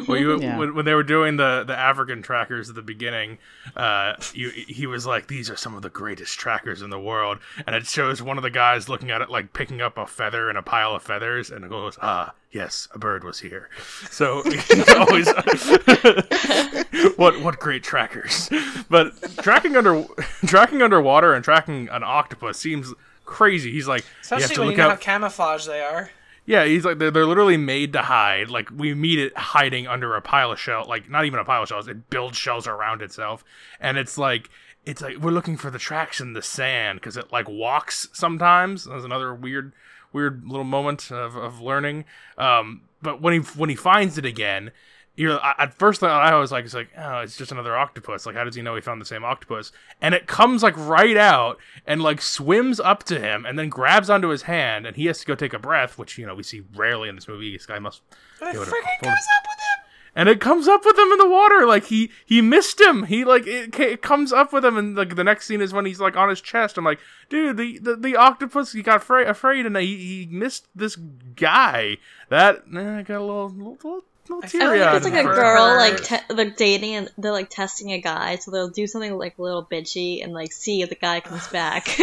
[0.06, 0.58] Well, you, Yeah.
[0.58, 3.38] when, when they were doing the, the African trackers at the beginning,
[3.76, 7.38] uh, you, he was like, "These are some of the greatest trackers in the world,"
[7.66, 10.48] and it shows one of the guys looking at it like picking up a feather
[10.50, 13.68] in a pile of feathers, and it goes, "Ah, yes, a bird was here."
[14.10, 15.28] So he's always
[17.16, 18.48] what what great trackers,
[18.88, 19.12] but
[19.42, 20.04] tracking under
[20.46, 22.92] tracking underwater and tracking an octopus seems
[23.24, 23.70] crazy.
[23.72, 24.90] He's like, you have Especially to when look you know out.
[24.92, 26.10] how camouflage they are.
[26.48, 28.48] Yeah, he's like they're, they're literally made to hide.
[28.48, 31.62] Like we meet it hiding under a pile of shells, like not even a pile
[31.62, 31.88] of shells.
[31.88, 33.44] It builds shells around itself,
[33.78, 34.48] and it's like
[34.86, 38.86] it's like we're looking for the tracks in the sand because it like walks sometimes.
[38.86, 39.74] That's another weird,
[40.10, 42.06] weird little moment of, of learning.
[42.38, 44.70] Um, but when he when he finds it again,
[45.18, 48.24] you're I- at first I was like, it's like oh, it's just another octopus.
[48.24, 49.72] Like how does he know he found the same octopus?
[50.00, 54.08] And it comes like right out and like swims up to him and then grabs
[54.08, 56.42] onto his hand and he has to go take a breath, which you know we
[56.42, 57.52] see rarely in this movie.
[57.52, 58.02] This guy must.
[58.38, 59.84] But it be able to freaking goes up with him.
[60.14, 63.24] and it comes up with him in the water like he he missed him he
[63.24, 66.00] like it, it comes up with him and like the next scene is when he's
[66.00, 69.66] like on his chest i'm like dude the the, the octopus he got afraid, afraid
[69.66, 70.96] and he, he missed this
[71.36, 71.98] guy
[72.30, 74.96] that eh, I got a little little, little, little I I feel teary think eyed
[74.96, 75.40] it's like a first.
[75.40, 76.04] girl like first.
[76.28, 79.42] te- like dating and they're like testing a guy, so they'll do something like a
[79.42, 81.84] little bitchy and like see if the guy comes back.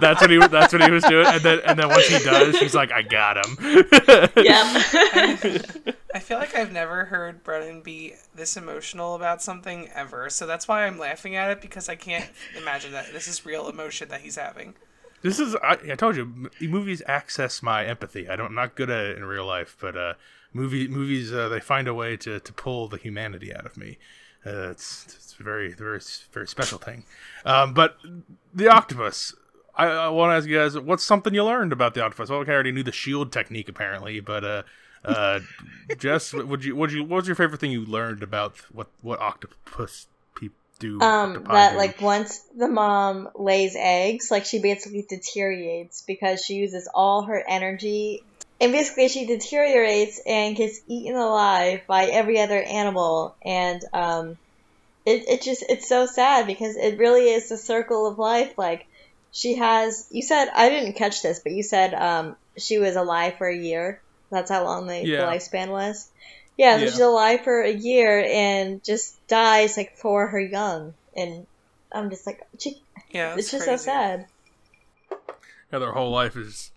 [0.00, 2.22] that's what he was that's what he was doing and then and then once he
[2.22, 3.56] does he's like i got him
[4.36, 4.66] yep.
[6.14, 10.68] I feel like I've never heard Brennan be this emotional about something ever, so that's
[10.68, 14.20] why I'm laughing at it because I can't imagine that this is real emotion that
[14.20, 14.74] he's having.
[15.22, 18.28] This is I, I told you movies access my empathy.
[18.28, 20.14] I don't I'm not good at it in real life, but uh,
[20.54, 23.98] movie movies uh, they find a way to, to pull the humanity out of me.
[24.46, 26.00] Uh, it's it's a very very
[26.32, 27.04] very special thing.
[27.44, 27.98] Um, but
[28.54, 29.34] the octopus.
[29.76, 32.30] I, I want to ask you guys, what's something you learned about the octopus?
[32.30, 34.62] Well, I already knew the shield technique apparently, but uh,
[35.04, 35.40] uh,
[35.98, 39.20] Jess, would you would you what was your favorite thing you learned about what what
[39.20, 41.00] octopus people do?
[41.00, 41.78] Um, that do?
[41.78, 47.42] like once the mom lays eggs, like she basically deteriorates because she uses all her
[47.46, 48.22] energy,
[48.60, 54.36] and basically she deteriorates and gets eaten alive by every other animal, and um,
[55.04, 58.54] it it just it's so sad because it really is the circle of life.
[58.56, 58.86] Like
[59.30, 63.34] she has, you said I didn't catch this, but you said um she was alive
[63.38, 64.02] for a year.
[64.30, 65.26] That's how long the, Yeah.
[65.26, 66.10] the lifespan was.
[66.56, 66.90] Yeah, so Yeah.
[66.90, 71.46] she's alive for a year and just dies like for her young, and
[71.92, 74.26] I'm just like, she, Yeah, it's just so sad.
[75.72, 76.70] Yeah, their whole life is.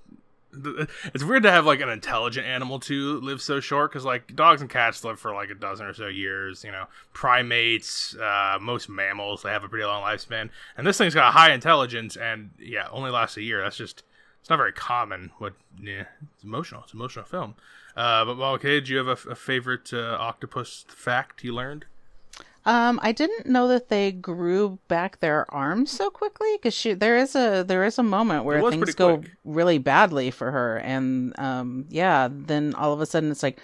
[1.13, 4.61] It's weird to have like an intelligent animal to live so short because like dogs
[4.61, 6.63] and cats live for like a dozen or so years.
[6.63, 11.13] You know, primates, uh, most mammals they have a pretty long lifespan, and this thing's
[11.13, 13.61] got a high intelligence and yeah, only lasts a year.
[13.61, 14.03] That's just
[14.39, 15.31] it's not very common.
[15.37, 16.83] What yeah, it's emotional.
[16.83, 17.55] It's emotional film.
[17.95, 21.85] Uh, but well, okay, do you have a, a favorite uh, octopus fact you learned?
[22.67, 27.33] Um, I didn't know that they grew back their arms so quickly because there is
[27.33, 29.31] a there is a moment where things go quick.
[29.45, 33.61] really badly for her, and um, yeah, then all of a sudden it's like,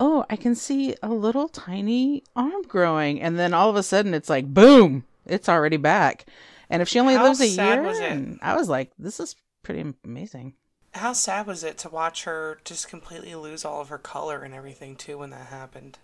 [0.00, 4.14] oh, I can see a little tiny arm growing, and then all of a sudden
[4.14, 6.24] it's like, boom, it's already back.
[6.70, 8.38] And if she only How lives a year, was?
[8.40, 10.54] I was like, this is pretty amazing.
[10.94, 14.54] How sad was it to watch her just completely lose all of her color and
[14.54, 15.98] everything too when that happened?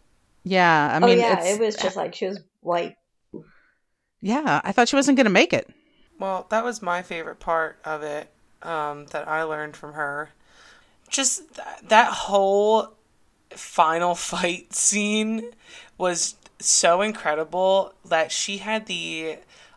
[0.45, 2.97] Yeah, I mean, oh mean, yeah, it's- it was just like she was white.
[4.21, 4.61] yeah.
[4.65, 5.69] I thought she wasn't gonna make it.
[6.19, 8.31] Well, that was my favorite part of it
[8.63, 10.31] um, that I learned from her.
[11.09, 12.93] Just th- that whole
[13.51, 15.51] final fight scene
[15.99, 19.37] was so incredible that she had the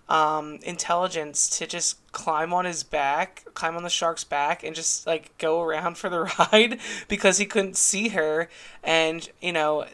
[0.09, 5.05] um, intelligence to just climb on his back, climb on the shark's back, and just
[5.05, 8.49] like go around for the ride because he couldn't see her.
[8.83, 9.85] And you know,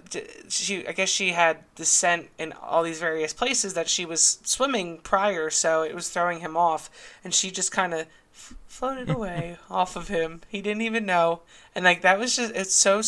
[0.50, 4.40] she I guess she had the scent in all these various places that she was
[4.44, 6.90] swimming prior, so it was throwing him off.
[7.24, 8.02] And she just kind of
[8.34, 10.42] f- floated away off of him.
[10.48, 11.42] He didn't even know,
[11.74, 13.02] and like that was just it's so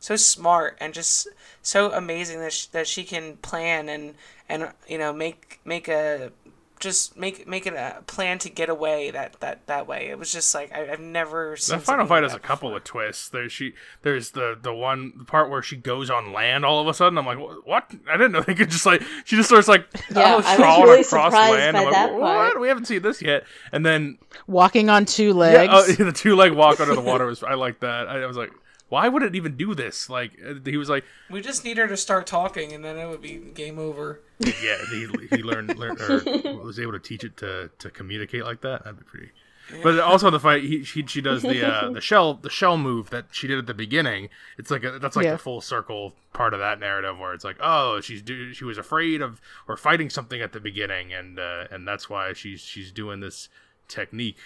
[0.00, 1.28] so smart and just
[1.62, 4.14] so amazing that she, that she can plan and
[4.48, 6.32] and you know make make a
[6.80, 10.08] just make make it a plan to get away that that that way.
[10.08, 11.78] It was just like I, have never seen.
[11.78, 13.28] The final fight has a couple of twists.
[13.28, 16.94] There's she there's the the one part where she goes on land all of a
[16.94, 17.18] sudden.
[17.18, 17.92] I'm like, what?
[18.08, 20.88] I didn't know they could just like she just starts like yeah, oh, I was
[20.88, 21.74] really surprised land.
[21.74, 22.54] by I'm that like, part.
[22.54, 22.60] What?
[22.60, 23.44] We haven't seen this yet.
[23.72, 25.88] And then walking on two legs.
[25.88, 28.08] Yeah, oh, the two leg walk under the water was I like that.
[28.08, 28.50] I, I was like,
[28.90, 30.10] why would it even do this?
[30.10, 33.08] Like uh, he was like, we just need her to start talking, and then it
[33.08, 34.20] would be game over.
[34.40, 36.22] Yeah, he, he learned, learned or
[36.64, 38.84] was able to teach it to, to communicate like that.
[38.84, 39.30] That'd be pretty.
[39.72, 39.80] Yeah.
[39.84, 42.76] But also in the fight, he, he she does the uh, the shell the shell
[42.76, 44.28] move that she did at the beginning.
[44.58, 45.32] It's like a, that's like yeah.
[45.32, 48.78] the full circle part of that narrative where it's like, oh, she's do, she was
[48.78, 52.90] afraid of or fighting something at the beginning, and uh, and that's why she's she's
[52.90, 53.48] doing this
[53.86, 54.40] technique.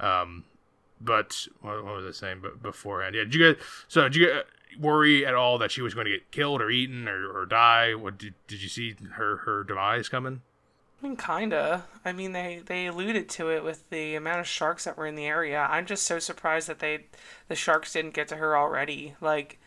[0.00, 0.44] Um,
[1.04, 2.40] but what, what was I saying?
[2.42, 3.24] But beforehand, yeah.
[3.24, 4.02] Did you get so?
[4.04, 4.46] Did you get,
[4.80, 7.94] worry at all that she was going to get killed or eaten or, or die?
[7.94, 10.42] What did, did you see her her demise coming?
[11.02, 11.84] I mean, kinda.
[12.04, 15.16] I mean, they they alluded to it with the amount of sharks that were in
[15.16, 15.66] the area.
[15.68, 17.06] I'm just so surprised that they
[17.48, 19.14] the sharks didn't get to her already.
[19.20, 19.58] Like,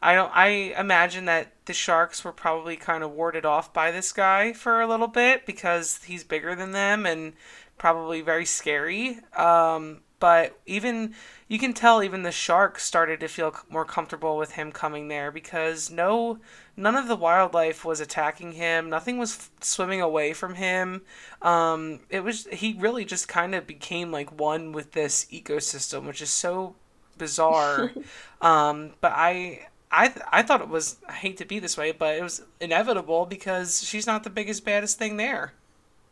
[0.00, 0.30] I don't.
[0.32, 0.46] I
[0.78, 4.86] imagine that the sharks were probably kind of warded off by this guy for a
[4.86, 7.32] little bit because he's bigger than them and
[7.76, 9.18] probably very scary.
[9.36, 11.14] Um, but even
[11.48, 15.30] you can tell even the shark started to feel more comfortable with him coming there
[15.30, 16.38] because no
[16.78, 21.02] none of the wildlife was attacking him nothing was f- swimming away from him
[21.42, 26.22] um, it was he really just kind of became like one with this ecosystem which
[26.22, 26.74] is so
[27.18, 27.92] bizarre
[28.40, 32.16] um, but i I, I thought it was I hate to be this way, but
[32.16, 35.52] it was inevitable because she's not the biggest baddest thing there.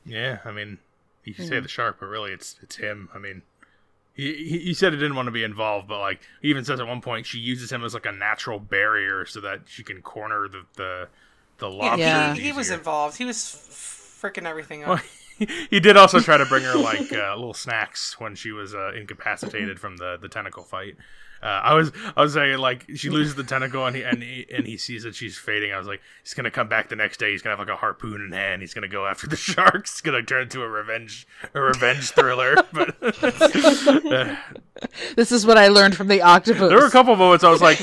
[0.07, 0.79] Yeah, I mean,
[1.25, 1.49] you can mm.
[1.49, 3.09] say the shark, but really it's it's him.
[3.13, 3.43] I mean,
[4.15, 6.87] he, he said he didn't want to be involved, but like he even says at
[6.87, 10.49] one point she uses him as like a natural barrier so that she can corner
[10.49, 11.09] the the
[11.59, 11.99] the lobster.
[11.99, 13.17] Yeah, he, he was involved.
[13.17, 14.89] He was freaking everything up.
[14.89, 15.01] Well,
[15.39, 18.75] he, he did also try to bring her like uh, little snacks when she was
[18.75, 20.97] uh, incapacitated from the the tentacle fight.
[21.43, 24.47] Uh, I was I was saying like she loses the tentacle and he and he
[24.55, 25.73] and he sees that she's fading.
[25.73, 27.33] I was like, he's gonna come back the next day.
[27.33, 28.63] He's gonna have like a harpoon in hand.
[28.63, 29.95] He's gonna go after the sharks.
[29.95, 32.55] He's gonna turn into a revenge a revenge thriller.
[32.73, 32.97] But
[35.17, 36.69] this is what I learned from the octopus.
[36.69, 37.79] There were a couple moments I was like.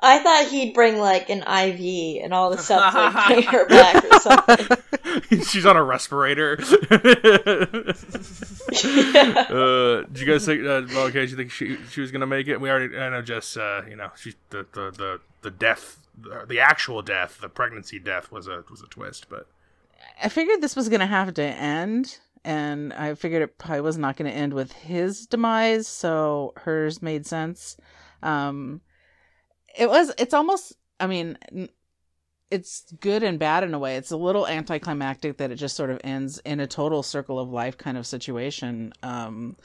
[0.00, 3.42] I, I thought he'd bring like an IV and all the stuff to like, bring
[3.44, 5.42] her back or something.
[5.44, 6.58] She's on a respirator.
[6.60, 6.98] yeah.
[9.50, 10.62] uh, did you guys think?
[10.62, 12.60] Uh, well, okay, do you think she she was gonna make it?
[12.60, 16.44] We already, I know, just uh, you know, she the the the, the death, the,
[16.48, 19.46] the actual death, the pregnancy death was a was a twist, but
[20.22, 24.16] I figured this was gonna have to end and I figured it probably was not
[24.16, 27.76] going to end with his demise, so hers made sense.
[28.22, 28.80] Um,
[29.76, 31.38] it was it's almost i mean
[32.50, 33.96] it's good and bad in a way.
[33.96, 37.50] It's a little anticlimactic that it just sort of ends in a total circle of
[37.50, 38.92] life kind of situation.
[39.02, 39.56] Um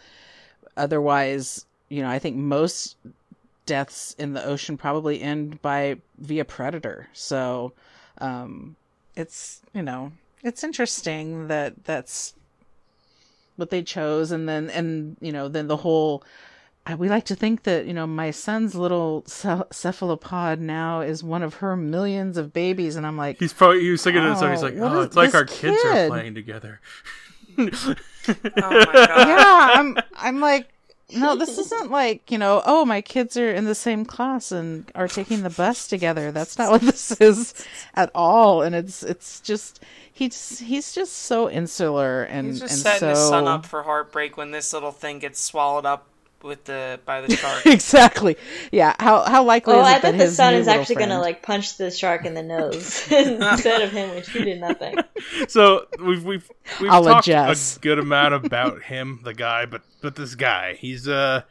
[0.75, 2.97] otherwise you know i think most
[3.67, 7.07] deaths in the ocean probably end by via predator.
[7.13, 7.73] So
[8.19, 8.75] um
[9.15, 10.11] it's you know
[10.43, 12.33] it's interesting that that's
[13.55, 14.31] what they chose.
[14.31, 16.23] And then and you know then the whole
[16.97, 21.55] we like to think that you know my son's little cephalopod now is one of
[21.55, 24.51] her millions of babies, and I'm like, he's probably he was thinking oh, to himself,
[24.51, 25.71] he's like, oh, it's like our kid?
[25.71, 26.81] kids are playing together.
[27.57, 27.95] oh
[28.45, 30.73] yeah, I'm I'm like,
[31.15, 34.91] no, this isn't like you know, oh my kids are in the same class and
[34.93, 36.33] are taking the bus together.
[36.33, 37.53] That's not what this is
[37.95, 42.81] at all, and it's it's just he's he's just so insular and he's just and
[42.81, 43.09] setting so...
[43.09, 46.07] his son up for heartbreak when this little thing gets swallowed up
[46.43, 47.65] with the by the shark.
[47.65, 48.37] exactly.
[48.71, 48.95] Yeah.
[48.99, 51.41] How how likely well, is it I that the son is actually going to like
[51.41, 54.97] punch the shark in the nose instead of him, which he did nothing.
[55.47, 57.77] So we've we've we've I'll talked adjust.
[57.77, 61.43] a good amount about him, the guy, but but this guy, he's uh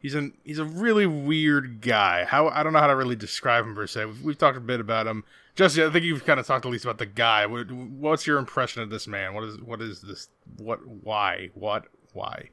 [0.00, 2.24] he's an he's a really weird guy.
[2.24, 4.06] How I don't know how to really describe him per se.
[4.06, 5.24] We've, we've talked a bit about him.
[5.56, 7.44] Jesse, I think you've kind of talked at least about the guy.
[7.44, 9.34] What, what's your impression of this man?
[9.34, 10.28] What is what is this?
[10.58, 10.86] What?
[10.86, 11.50] Why?
[11.54, 11.86] What?
[12.12, 12.50] Why?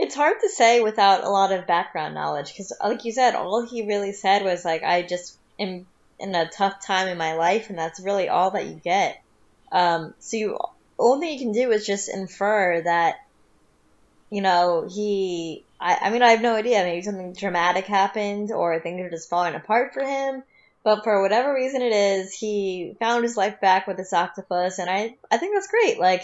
[0.00, 3.66] It's hard to say without a lot of background knowledge because, like you said, all
[3.66, 5.86] he really said was like, "I just am
[6.18, 9.22] in a tough time in my life," and that's really all that you get.
[9.70, 10.58] Um, so you
[10.98, 13.16] only thing you can do is just infer that,
[14.30, 15.66] you know, he.
[15.78, 16.82] I, I mean, I have no idea.
[16.82, 20.42] Maybe something dramatic happened, or things are just falling apart for him.
[20.82, 24.88] But for whatever reason it is, he found his life back with this octopus, and
[24.88, 26.00] I I think that's great.
[26.00, 26.22] Like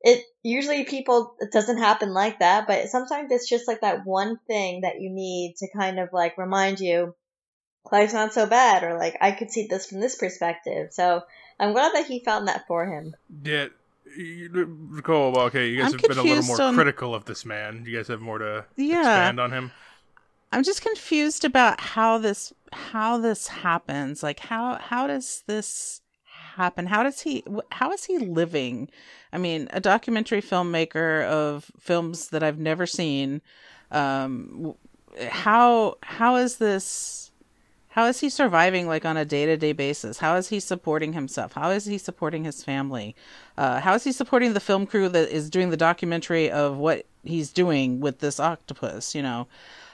[0.00, 4.38] it usually people it doesn't happen like that, but sometimes it's just like that one
[4.46, 7.14] thing that you need to kind of like remind you
[7.90, 10.92] life's not so bad, or like I could see this from this perspective.
[10.92, 11.22] So
[11.58, 13.14] I'm glad that he found that for him.
[13.44, 13.66] Yeah.
[14.16, 17.24] you- Nicole, well, okay, you guys I'm have been a little more on- critical of
[17.24, 17.82] this man.
[17.84, 19.00] Do you guys have more to Yeah.
[19.00, 19.72] expand on him?
[20.52, 24.22] I'm just confused about how this how this happens.
[24.22, 26.00] Like how how does this
[26.56, 26.86] happen?
[26.86, 28.88] How does he how is he living?
[29.32, 33.42] I mean, a documentary filmmaker of films that I've never seen.
[33.90, 34.74] Um,
[35.28, 37.30] how how is this?
[37.88, 40.18] How is he surviving like on a day to day basis?
[40.18, 41.52] How is he supporting himself?
[41.52, 43.16] How is he supporting his family?
[43.56, 47.06] Uh, how is he supporting the film crew that is doing the documentary of what
[47.24, 49.14] he's doing with this octopus?
[49.14, 49.48] You know,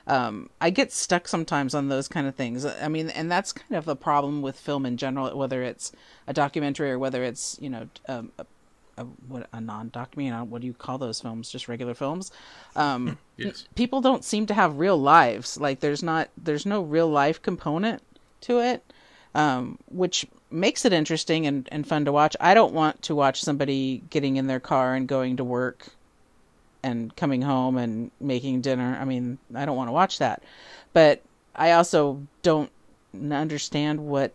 [0.07, 2.65] um, I get stuck sometimes on those kind of things.
[2.65, 5.93] I mean, and that's kind of the problem with film in general, whether it's
[6.27, 8.47] a documentary or whether it's you know um, a,
[8.99, 10.43] a, what a non-documentary.
[10.47, 11.51] What do you call those films?
[11.51, 12.31] Just regular films.
[12.77, 13.65] Um, Yes.
[13.75, 15.59] people don't seem to have real lives.
[15.59, 18.03] Like there's not there's no real life component
[18.43, 18.85] to it,
[19.35, 22.37] um, which makes it interesting and, and fun to watch.
[22.41, 25.89] I don't want to watch somebody getting in their car and going to work
[26.83, 28.99] and coming home and making dinner.
[29.01, 30.43] I mean, I don't want to watch that.
[30.93, 31.23] But
[31.55, 32.71] I also don't
[33.31, 34.33] understand what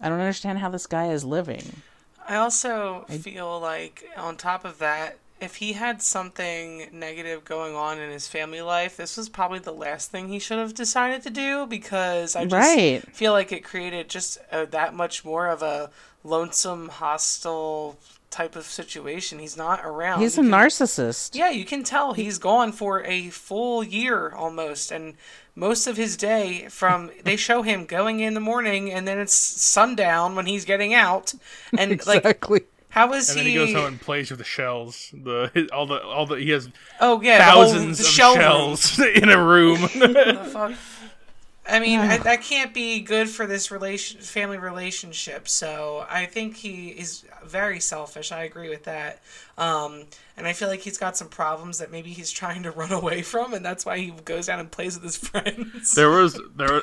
[0.00, 1.82] I don't understand how this guy is living.
[2.28, 7.98] I also feel like, on top of that, if he had something negative going on
[7.98, 11.30] in his family life, this was probably the last thing he should have decided to
[11.30, 13.02] do because I just Right.
[13.12, 15.90] feel like it created just uh that much more of a
[16.24, 17.96] lonesome, hostile
[18.30, 19.38] type of situation.
[19.38, 20.20] He's not around.
[20.20, 21.34] He's a can- narcissist.
[21.34, 25.14] Yeah, you can tell he's gone for a full year almost, and
[25.54, 29.32] most of his day from they show him going in the morning, and then it's
[29.34, 31.34] sundown when he's getting out,
[31.76, 32.60] and like Exactly.
[32.90, 35.10] how is And then he goes home and plays with the shells.
[35.12, 36.68] The his, all the all the he has
[37.00, 38.40] oh yeah, the whole- thousands the of shell room.
[38.42, 39.78] shells in a room.
[41.68, 41.82] The fuck?
[41.82, 45.48] I mean, I, that can't be good for this relation, family relationship.
[45.48, 48.32] So I think he is very selfish.
[48.32, 49.22] I agree with that.
[49.56, 50.04] Um,
[50.36, 53.22] and I feel like he's got some problems that maybe he's trying to run away
[53.22, 55.94] from, and that's why he goes down and plays with his friends.
[55.94, 56.82] there was there was,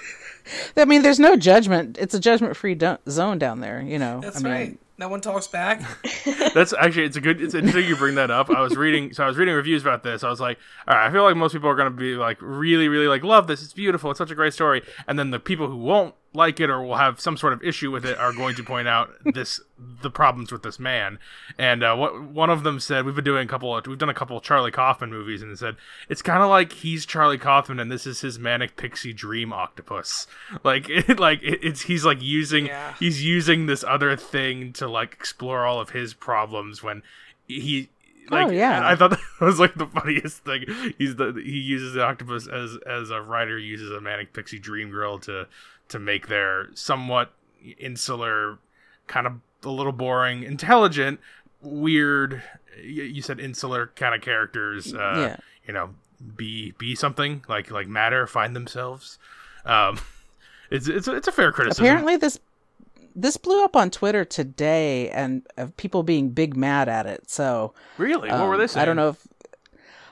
[0.78, 1.98] I mean, there's no judgment.
[2.00, 3.82] It's a judgment-free do- zone down there.
[3.82, 4.20] You know.
[4.22, 4.80] That's I mean, right.
[4.98, 5.82] No one talks back.
[6.54, 8.50] That's actually it's a good it's interesting you bring that up.
[8.50, 10.24] I was reading so I was reading reviews about this.
[10.24, 12.88] I was like, all right, I feel like most people are gonna be like really,
[12.88, 14.84] really like love this, it's beautiful, it's such a great story.
[15.08, 17.90] And then the people who won't like it or will have some sort of issue
[17.92, 19.60] with it are going to point out this
[20.02, 21.18] the problems with this man.
[21.58, 24.10] And uh, what one of them said, we've been doing a couple of we've done
[24.10, 25.76] a couple of Charlie Kaufman movies, and it said
[26.10, 30.28] it's kind of like he's Charlie Kaufman and this is his manic pixie dream octopus.
[30.64, 32.94] Like it, like it, it's he's like using Yeah.
[33.00, 37.02] he's using this other thing to like explore all of his problems when
[37.48, 37.90] he
[38.32, 38.88] like Oh, yeah.
[38.88, 40.66] I thought that was like the funniest thing.
[40.98, 44.90] He's the he uses the octopus as as a writer uses a manic pixie dream
[44.92, 45.48] girl to
[45.90, 47.32] to make their somewhat
[47.80, 48.60] insular
[49.08, 49.34] kind of
[49.64, 51.20] a little boring intelligent
[51.62, 52.42] weird
[52.84, 55.38] you said insular kind of characters uh Yeah.
[55.68, 55.90] you know
[56.36, 59.18] be be something like like matter find themselves
[59.66, 60.00] um
[60.72, 62.40] it's it's a, it's a fair criticism apparently this
[63.16, 67.30] this blew up on Twitter today, and of people being big mad at it.
[67.30, 69.28] So really what were um, they saying I don't know if.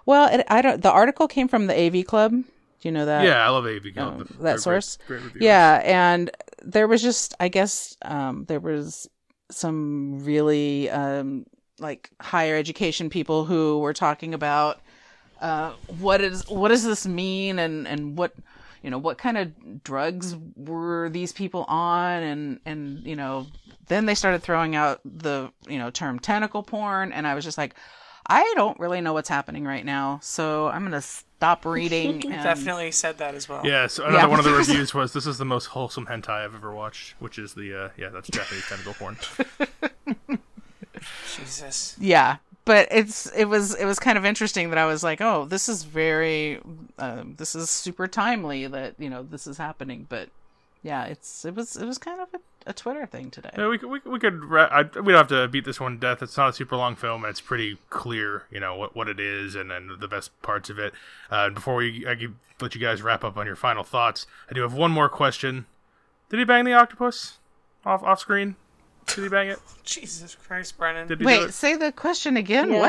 [0.06, 0.82] Well, it, I don't.
[0.82, 2.32] The article came from the AV Club.
[2.32, 3.24] Do you know that?
[3.24, 4.22] yeah i love av Club.
[4.22, 4.98] um, that source.
[5.08, 5.44] great reviewers.
[5.44, 9.10] Yeah, and there was just, I guess, um, there was
[9.52, 11.46] some really um,
[11.80, 14.82] like higher education people who were talking about
[15.42, 18.34] uh, what is what does this mean, and and what
[18.84, 23.48] you know what kind of drugs were these people on, and and you know
[23.88, 27.58] then they started throwing out the you know term tentacle porn, and I was just
[27.58, 27.76] like.
[28.26, 32.24] I don't really know what's happening right now, so I'm gonna stop reading.
[32.32, 32.42] And...
[32.42, 33.66] Definitely said that as well.
[33.66, 34.26] Yeah, so another Yeah.
[34.28, 37.38] one of the reviews was this is the most wholesome hentai I've ever watched, which
[37.38, 39.18] is the uh, yeah, that's Japanese tentacle porn.
[41.36, 41.98] Jesus.
[42.00, 45.46] yeah but it's it was it was kind of interesting that i was like oh
[45.46, 46.60] this is very
[46.98, 50.30] um, this is super timely that you know this is happening but
[50.82, 53.78] yeah it's it was it was kind of a, a twitter thing today Yeah, we
[53.78, 56.22] we, we could I, we don't have to beat this one to death.
[56.22, 59.20] It's not a super long film, and it's pretty clear, you know, what, what it
[59.20, 60.94] is and, and the best parts of it.
[61.30, 64.54] Uh, before we I give, let you guys wrap up on your final thoughts, I
[64.54, 65.66] do have one more question.
[66.30, 67.38] Did he bang the octopus
[67.86, 68.56] off off screen?
[69.08, 69.60] Did he bang it?
[69.84, 71.08] Jesus Christ, Brennan.
[71.08, 71.54] Did he do Wait, it?
[71.54, 72.72] say the question again.
[72.72, 72.80] Yeah.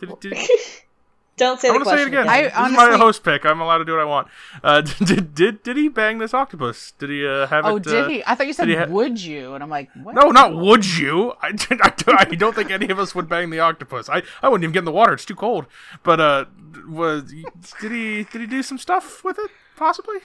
[0.00, 0.20] What?
[0.20, 0.48] Did, did,
[1.38, 2.28] Don't say I the want to say it question again.
[2.28, 3.46] I this is my honestly- host pick.
[3.46, 4.28] I'm allowed to do what I want.
[4.62, 6.92] Uh, did did did he bang this octopus?
[6.98, 7.72] Did he uh, have Oh, it?
[7.72, 8.22] Oh, did uh, he?
[8.26, 10.14] I thought you said he ha- would you, and I'm like, what?
[10.14, 11.32] No, not would you.
[11.40, 14.10] I, I, don't- I don't think any of us would bang the octopus.
[14.10, 15.14] I, I wouldn't even get in the water.
[15.14, 15.64] It's too cold.
[16.02, 16.44] But uh,
[16.86, 17.32] was
[17.80, 19.50] did he did he do some stuff with it?
[19.76, 20.16] Possibly.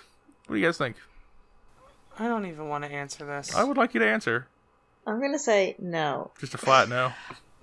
[0.48, 0.98] What do you guys think?
[2.20, 3.56] I don't even want to answer this.
[3.56, 4.48] I would like you to answer.
[5.08, 6.32] I'm gonna say no.
[6.40, 7.14] Just a flat no.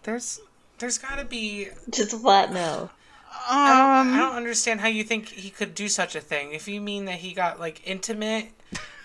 [0.02, 0.40] There's
[0.78, 2.90] there's got to be Just a flat no.
[3.48, 6.52] I don't, Um, I don't understand how you think he could do such a thing.
[6.52, 8.48] If you mean that he got like intimate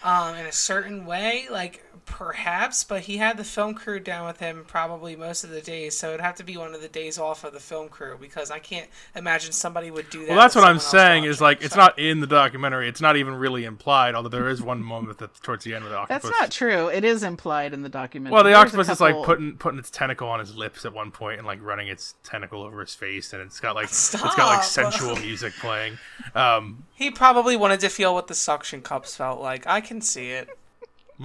[0.04, 4.39] um, in a certain way, like perhaps, but he had the film crew down with
[4.39, 7.18] him probably most of the days, so it'd have to be one of the days
[7.18, 10.30] off of the film crew because I can't imagine somebody would do that.
[10.30, 11.24] Well, that's what I'm someone else saying.
[11.26, 12.89] Is like it's So- not in the documentary.
[12.89, 14.16] It's not even really implied.
[14.16, 16.24] Although there is one moment that towards the end with the octopus.
[16.24, 16.88] That's not true.
[16.89, 18.34] It is implied in the documentary.
[18.34, 20.93] Well, the There's a octopus is like putting putting its tentacle on his lips at
[20.93, 24.12] one point and like running its tentacle over his face, and it's got like it's
[24.16, 25.97] got like sensual music playing.
[26.36, 29.68] Um, He probably wanted to feel what the suction cups felt like.
[29.68, 30.49] I can see it.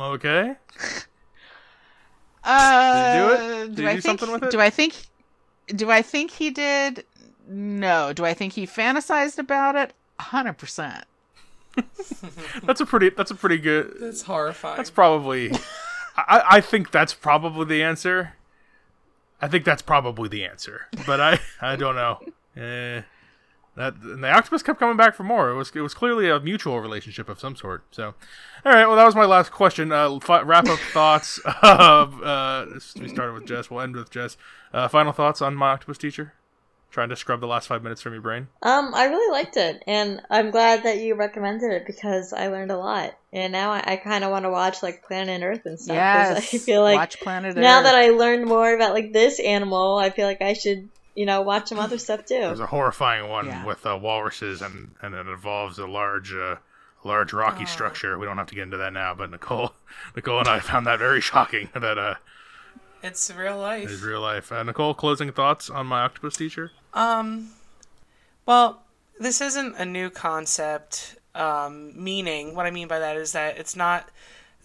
[0.01, 0.57] Okay.
[2.43, 3.75] Uh, Did he do it?
[3.75, 4.51] Did he I do think, something with it?
[4.51, 4.95] Do I think?
[5.69, 7.05] Do I think he did?
[7.49, 8.13] No.
[8.13, 9.95] Do I think he fantasized about it?
[10.19, 11.05] Hundred percent.
[12.63, 13.11] That's a pretty.
[13.11, 13.97] That's a pretty good.
[14.01, 14.77] That's horrifying.
[14.77, 15.51] That's probably.
[16.17, 18.35] I, I think that's probably the answer.
[19.43, 22.21] I think that's probably the answer, but I I don't know.
[22.57, 23.03] Eh,
[23.77, 25.51] that and the octopus kept coming back for more.
[25.51, 27.83] It was it was clearly a mutual relationship of some sort.
[27.91, 28.15] So,
[28.65, 28.87] all right.
[28.87, 29.91] Well, that was my last question.
[29.93, 31.41] Uh, fi- wrap up thoughts.
[31.63, 32.67] Of, uh,
[33.01, 33.71] we started with Jess.
[33.71, 34.37] We'll end with Jess.
[34.73, 36.35] Uh, final thoughts on my octopus teacher.
[36.91, 38.47] Trying to scrub the last five minutes from your brain.
[38.63, 42.71] Um, I really liked it, and I'm glad that you recommended it because I learned
[42.71, 43.15] a lot.
[43.33, 45.97] And now I, I kind of want to watch like Planet Earth and stuff.
[45.97, 46.55] Yes.
[46.55, 47.63] I feel like watch Planet Earth.
[47.63, 51.27] now that I learned more about like this animal, I feel like I should, you
[51.27, 52.41] know, watch some other stuff too.
[52.41, 52.65] There's too.
[52.65, 53.65] a horrifying one Yeah.
[53.65, 56.57] with uh, walruses, and and it involves a large, uh,
[57.05, 57.67] large rocky Oh.
[57.67, 58.19] structure.
[58.19, 59.73] We don't have to get into that now, but Nicole,
[60.17, 61.69] Nicole and I found that very shocking.
[61.75, 62.15] That uh,
[63.03, 63.89] It's real life.
[63.91, 64.51] is real life.
[64.51, 66.71] Uh, Nicole, closing thoughts on my octopus teacher?
[66.95, 67.51] Um,
[68.47, 68.83] well,
[69.21, 71.17] this isn't a new concept.
[71.35, 74.09] Um, meaning, what I mean by that is that it's not.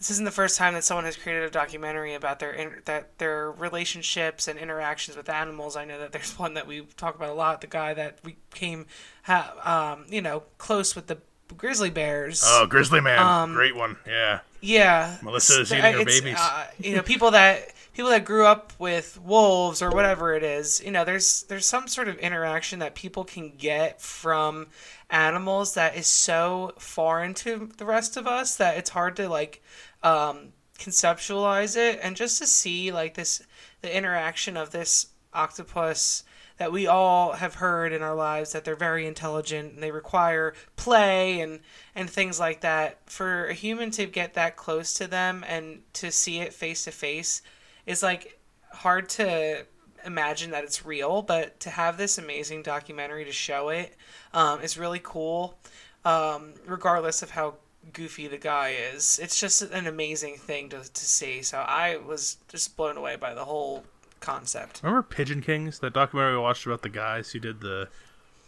[0.00, 3.18] This isn't the first time that someone has created a documentary about their in, that
[3.18, 5.76] their relationships and interactions with animals.
[5.76, 7.60] I know that there's one that we talk about a lot.
[7.60, 8.86] The guy that became,
[9.24, 11.18] ha, um, you know, close with the
[11.54, 12.42] grizzly bears.
[12.46, 13.98] Oh, Grizzly Man, Um, great one.
[14.06, 16.38] Yeah, Yeah, Melissa is eating her babies.
[16.38, 20.80] Uh, you know, people that people that grew up with wolves or whatever it is.
[20.82, 24.68] You know, there's there's some sort of interaction that people can get from
[25.10, 29.62] animals that is so foreign to the rest of us that it's hard to like
[30.02, 33.42] um, conceptualize it and just to see like this
[33.82, 36.24] the interaction of this octopus
[36.60, 40.52] that we all have heard in our lives that they're very intelligent and they require
[40.76, 41.60] play and
[41.94, 42.98] and things like that.
[43.06, 46.90] For a human to get that close to them and to see it face to
[46.90, 47.40] face
[47.86, 48.38] is like
[48.72, 49.64] hard to
[50.04, 53.96] imagine that it's real but to have this amazing documentary to show it
[54.34, 55.58] um, is really cool.
[56.04, 57.54] Um, regardless of how
[57.92, 62.36] goofy the guy is it's just an amazing thing to, to see so i was
[62.48, 63.84] just blown away by the whole
[64.20, 65.78] concept remember Pigeon Kings?
[65.78, 67.88] That documentary we watched about the guys who did the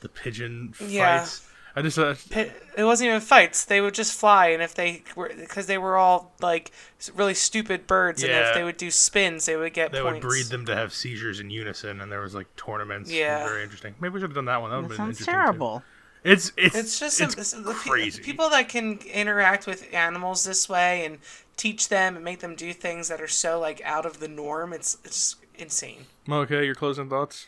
[0.01, 0.91] the pigeon fights.
[0.93, 1.19] Yeah.
[1.21, 1.49] fights.
[1.75, 3.65] I just uh, it, it wasn't even fights.
[3.65, 6.71] They would just fly, and if they were, because they were all like
[7.15, 10.23] really stupid birds, and if they would do spins, they would get they points.
[10.23, 13.11] would breed them to have seizures in unison, and there was like tournaments.
[13.11, 13.43] Yeah.
[13.49, 13.95] very interesting.
[14.01, 14.71] Maybe we should have done that one.
[14.71, 15.59] That would That have been sounds interesting.
[15.61, 15.83] too.
[16.25, 16.33] Terrible.
[16.39, 18.23] It's it's It's just it's it's, the crazy.
[18.23, 21.19] people that can interact with animals this way and
[21.57, 24.73] teach them and make them do things that are so like out of the norm.
[24.73, 26.07] It's it's insane.
[26.29, 27.47] Okay, your closing thoughts.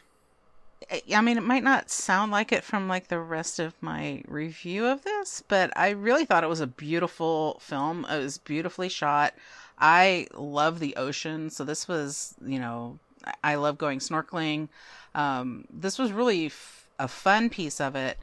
[1.14, 4.84] I mean, it might not sound like it from like the rest of my review
[4.86, 8.04] of this, but I really thought it was a beautiful film.
[8.10, 9.32] It was beautifully shot.
[9.78, 14.68] I love the ocean, so this was, you know, I- I love going snorkeling.
[15.14, 18.18] Um, this was really f- a fun piece of it.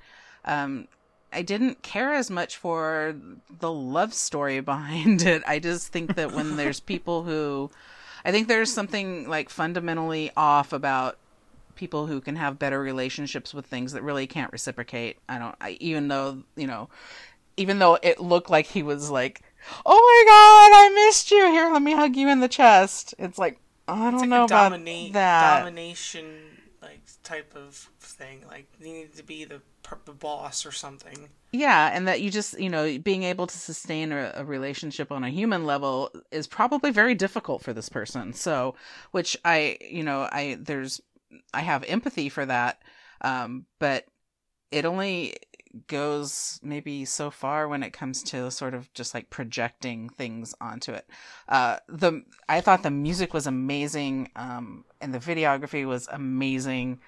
[0.46, 0.88] Um,
[1.34, 3.16] I didn't care as much for
[3.60, 5.44] the love story behind it.
[5.48, 7.72] I just think that when there's people who,
[8.26, 11.18] I think there's something like fundamentally off about
[11.76, 15.18] people who can have better relationships with things that really can't reciprocate.
[15.28, 16.90] I don't, I, even though, you know,
[17.58, 19.42] even though it looked like he was like,
[19.86, 21.46] oh my God, I missed you.
[21.52, 23.16] Here, let me hug you in the chest.
[23.18, 25.60] It's like, I don't like know about domina- that.
[25.60, 26.26] domination
[26.82, 27.90] like type of
[28.22, 28.44] thing.
[28.48, 29.62] Like you need to be the,
[30.06, 31.30] the boss or something.
[31.52, 35.24] Yeah, and that you just, you know, being able to sustain a, a, relationship on
[35.24, 38.34] a human level is probably very difficult for this person.
[38.34, 38.76] So,
[39.12, 41.02] which I, you know, I, there's,
[41.54, 42.82] I have empathy for that.
[43.22, 44.06] Um, but
[44.72, 45.36] it only
[45.88, 50.92] goes maybe so far when it comes to sort of just like projecting things onto
[50.92, 51.08] it.
[51.50, 54.30] Uh, the, I thought the music was amazing.
[54.36, 57.00] Um, and the videography was amazing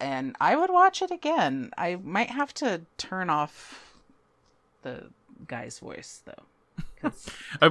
[0.00, 1.70] and I would watch it again.
[1.76, 3.94] I might have to turn off
[4.82, 5.10] the
[5.46, 6.44] guy's voice though.
[7.60, 7.68] I, I,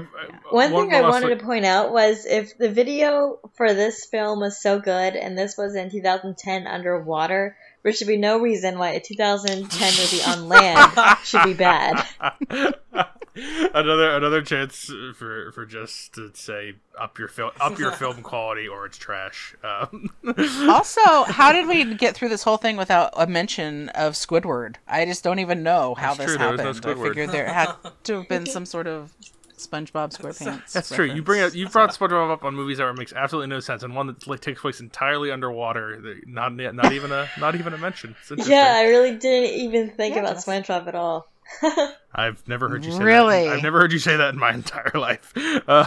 [0.49, 1.39] one, one thing I wanted like...
[1.39, 5.57] to point out was if the video for this film was so good and this
[5.57, 11.17] was in 2010 underwater, there should be no reason why a 2010 movie on land
[11.23, 12.05] should be bad.
[13.73, 18.67] another another chance for for just to say up your film up your film quality
[18.67, 19.55] or it's trash.
[19.63, 20.11] Um.
[20.69, 24.75] also, how did we get through this whole thing without a mention of Squidward?
[24.87, 26.85] I just don't even know how That's this true, happened.
[26.85, 27.73] No I figured there had
[28.03, 29.13] to have been some sort of
[29.57, 30.71] SpongeBob SquarePants.
[30.71, 31.05] That's true.
[31.05, 33.83] You bring up you brought SpongeBob up on movies that were, makes absolutely no sense,
[33.83, 36.19] and one that like takes place entirely underwater.
[36.27, 38.15] Not not even a not even a mention.
[38.37, 41.27] Yeah, I really didn't even think yeah, about SpongeBob at all.
[42.15, 43.45] I've never heard you say really?
[43.45, 43.57] that.
[43.57, 45.33] I've never heard you say that in my entire life.
[45.67, 45.85] Uh,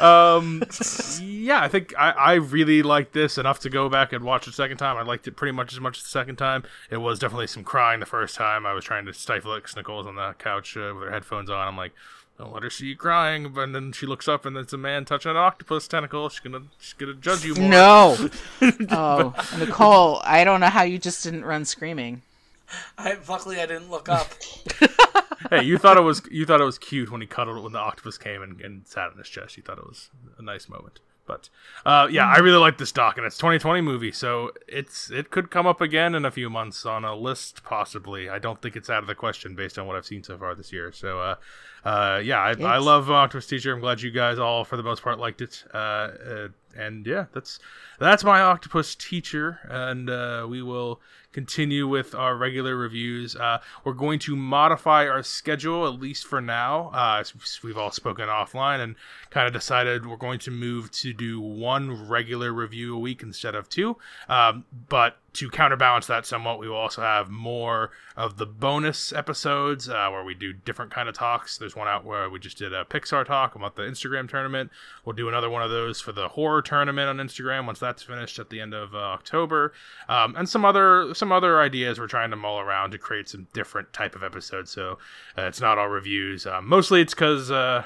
[0.00, 0.62] um,
[1.22, 4.50] yeah, I think I, I really liked this enough to go back and watch it
[4.50, 4.96] a second time.
[4.96, 6.64] I liked it pretty much as much as the second time.
[6.90, 8.64] It was definitely some crying the first time.
[8.64, 9.64] I was trying to stifle it.
[9.76, 11.68] Nicole's on the couch uh, with her headphones on.
[11.68, 11.92] I'm like,
[12.38, 13.52] don't let her see you crying.
[13.52, 16.28] But then she looks up and it's a man touching an octopus tentacle.
[16.30, 17.68] She's gonna she's gonna judge you more.
[17.68, 18.30] No.
[18.90, 22.22] oh, Nicole, I don't know how you just didn't run screaming.
[22.98, 24.28] I luckily I didn't look up.
[25.50, 27.72] hey, you thought it was you thought it was cute when he cuddled it when
[27.72, 29.56] the octopus came and, and sat in his chest.
[29.56, 31.00] You thought it was a nice moment.
[31.30, 31.48] But
[31.86, 35.48] uh, yeah, I really like this doc, and it's 2020 movie, so it's it could
[35.48, 38.28] come up again in a few months on a list, possibly.
[38.28, 40.56] I don't think it's out of the question based on what I've seen so far
[40.56, 40.90] this year.
[40.90, 41.34] So uh,
[41.84, 43.72] uh, yeah, I, I, love Octopus Teacher.
[43.72, 45.62] I'm glad you guys all, for the most part, liked it.
[45.72, 47.60] Uh, uh, and yeah, that's
[48.00, 51.00] that's my Octopus Teacher, and uh, we will
[51.32, 53.36] continue with our regular reviews.
[53.36, 56.90] Uh, we're going to modify our schedule at least for now.
[56.92, 57.22] Uh,
[57.62, 58.96] we've all spoken offline and
[59.30, 63.54] kind of decided we're going to move to do one regular review a week instead
[63.54, 63.96] of two.
[64.28, 69.88] Um, but to counterbalance that somewhat, we will also have more of the bonus episodes
[69.88, 71.56] uh, where we do different kind of talks.
[71.56, 74.70] There's one out where we just did a Pixar talk about the Instagram tournament.
[75.04, 78.38] We'll do another one of those for the horror tournament on Instagram once that's finished
[78.38, 79.72] at the end of uh, October,
[80.08, 83.46] um, and some other some other ideas we're trying to mull around to create some
[83.52, 84.70] different type of episodes.
[84.70, 84.98] So
[85.38, 86.46] uh, it's not all reviews.
[86.46, 87.84] Uh, mostly it's because uh,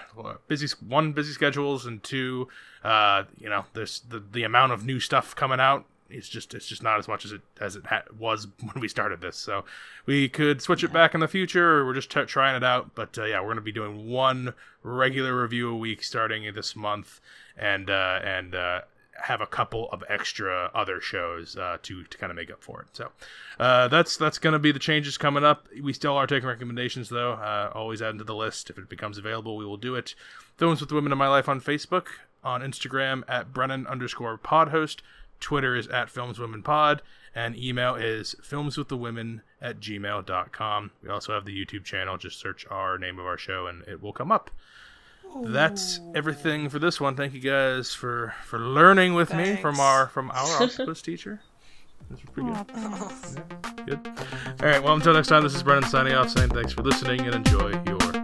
[0.49, 2.49] busy one busy schedules and two,
[2.83, 5.85] uh, you know, there's the the amount of new stuff coming out
[6.15, 8.89] it's just it's just not as much as it as it ha- was when we
[8.89, 9.37] started this.
[9.37, 9.65] So
[10.07, 12.95] we could switch it back in the future, or we're just t- trying it out.
[12.95, 16.77] But uh, yeah, we're going to be doing one regular review a week starting this
[16.77, 17.21] month,
[17.57, 18.81] and uh, and uh,
[19.23, 22.83] have a couple of extra other shows uh, to to kind of make up for
[22.83, 22.89] it.
[22.93, 23.11] So
[23.59, 25.67] uh, that's that's going to be the changes coming up.
[25.83, 27.33] We still are taking recommendations though.
[27.33, 29.57] Uh, always add to the list if it becomes available.
[29.57, 30.15] We will do it.
[30.57, 32.07] Films with the Women in My Life on Facebook,
[32.43, 34.99] on Instagram at Brennan underscore Podhost.
[35.41, 37.01] Twitter is at FilmsWomenPod,
[37.35, 40.91] and email is filmswiththewomen at gmail.com.
[41.03, 42.17] We also have the YouTube channel.
[42.17, 44.51] Just search our name of our show and it will come up.
[45.27, 45.45] Ooh.
[45.47, 47.17] That's everything for this one.
[47.17, 49.57] Thank you guys for for learning with Thanks.
[49.57, 51.41] me from our from our octopus teacher.
[52.11, 52.67] That's pretty good.
[52.69, 54.09] Yeah, good.
[54.61, 54.83] All right.
[54.83, 57.71] Well, until next time, this is Brennan signing off, saying thanks for listening and enjoy
[57.87, 58.24] your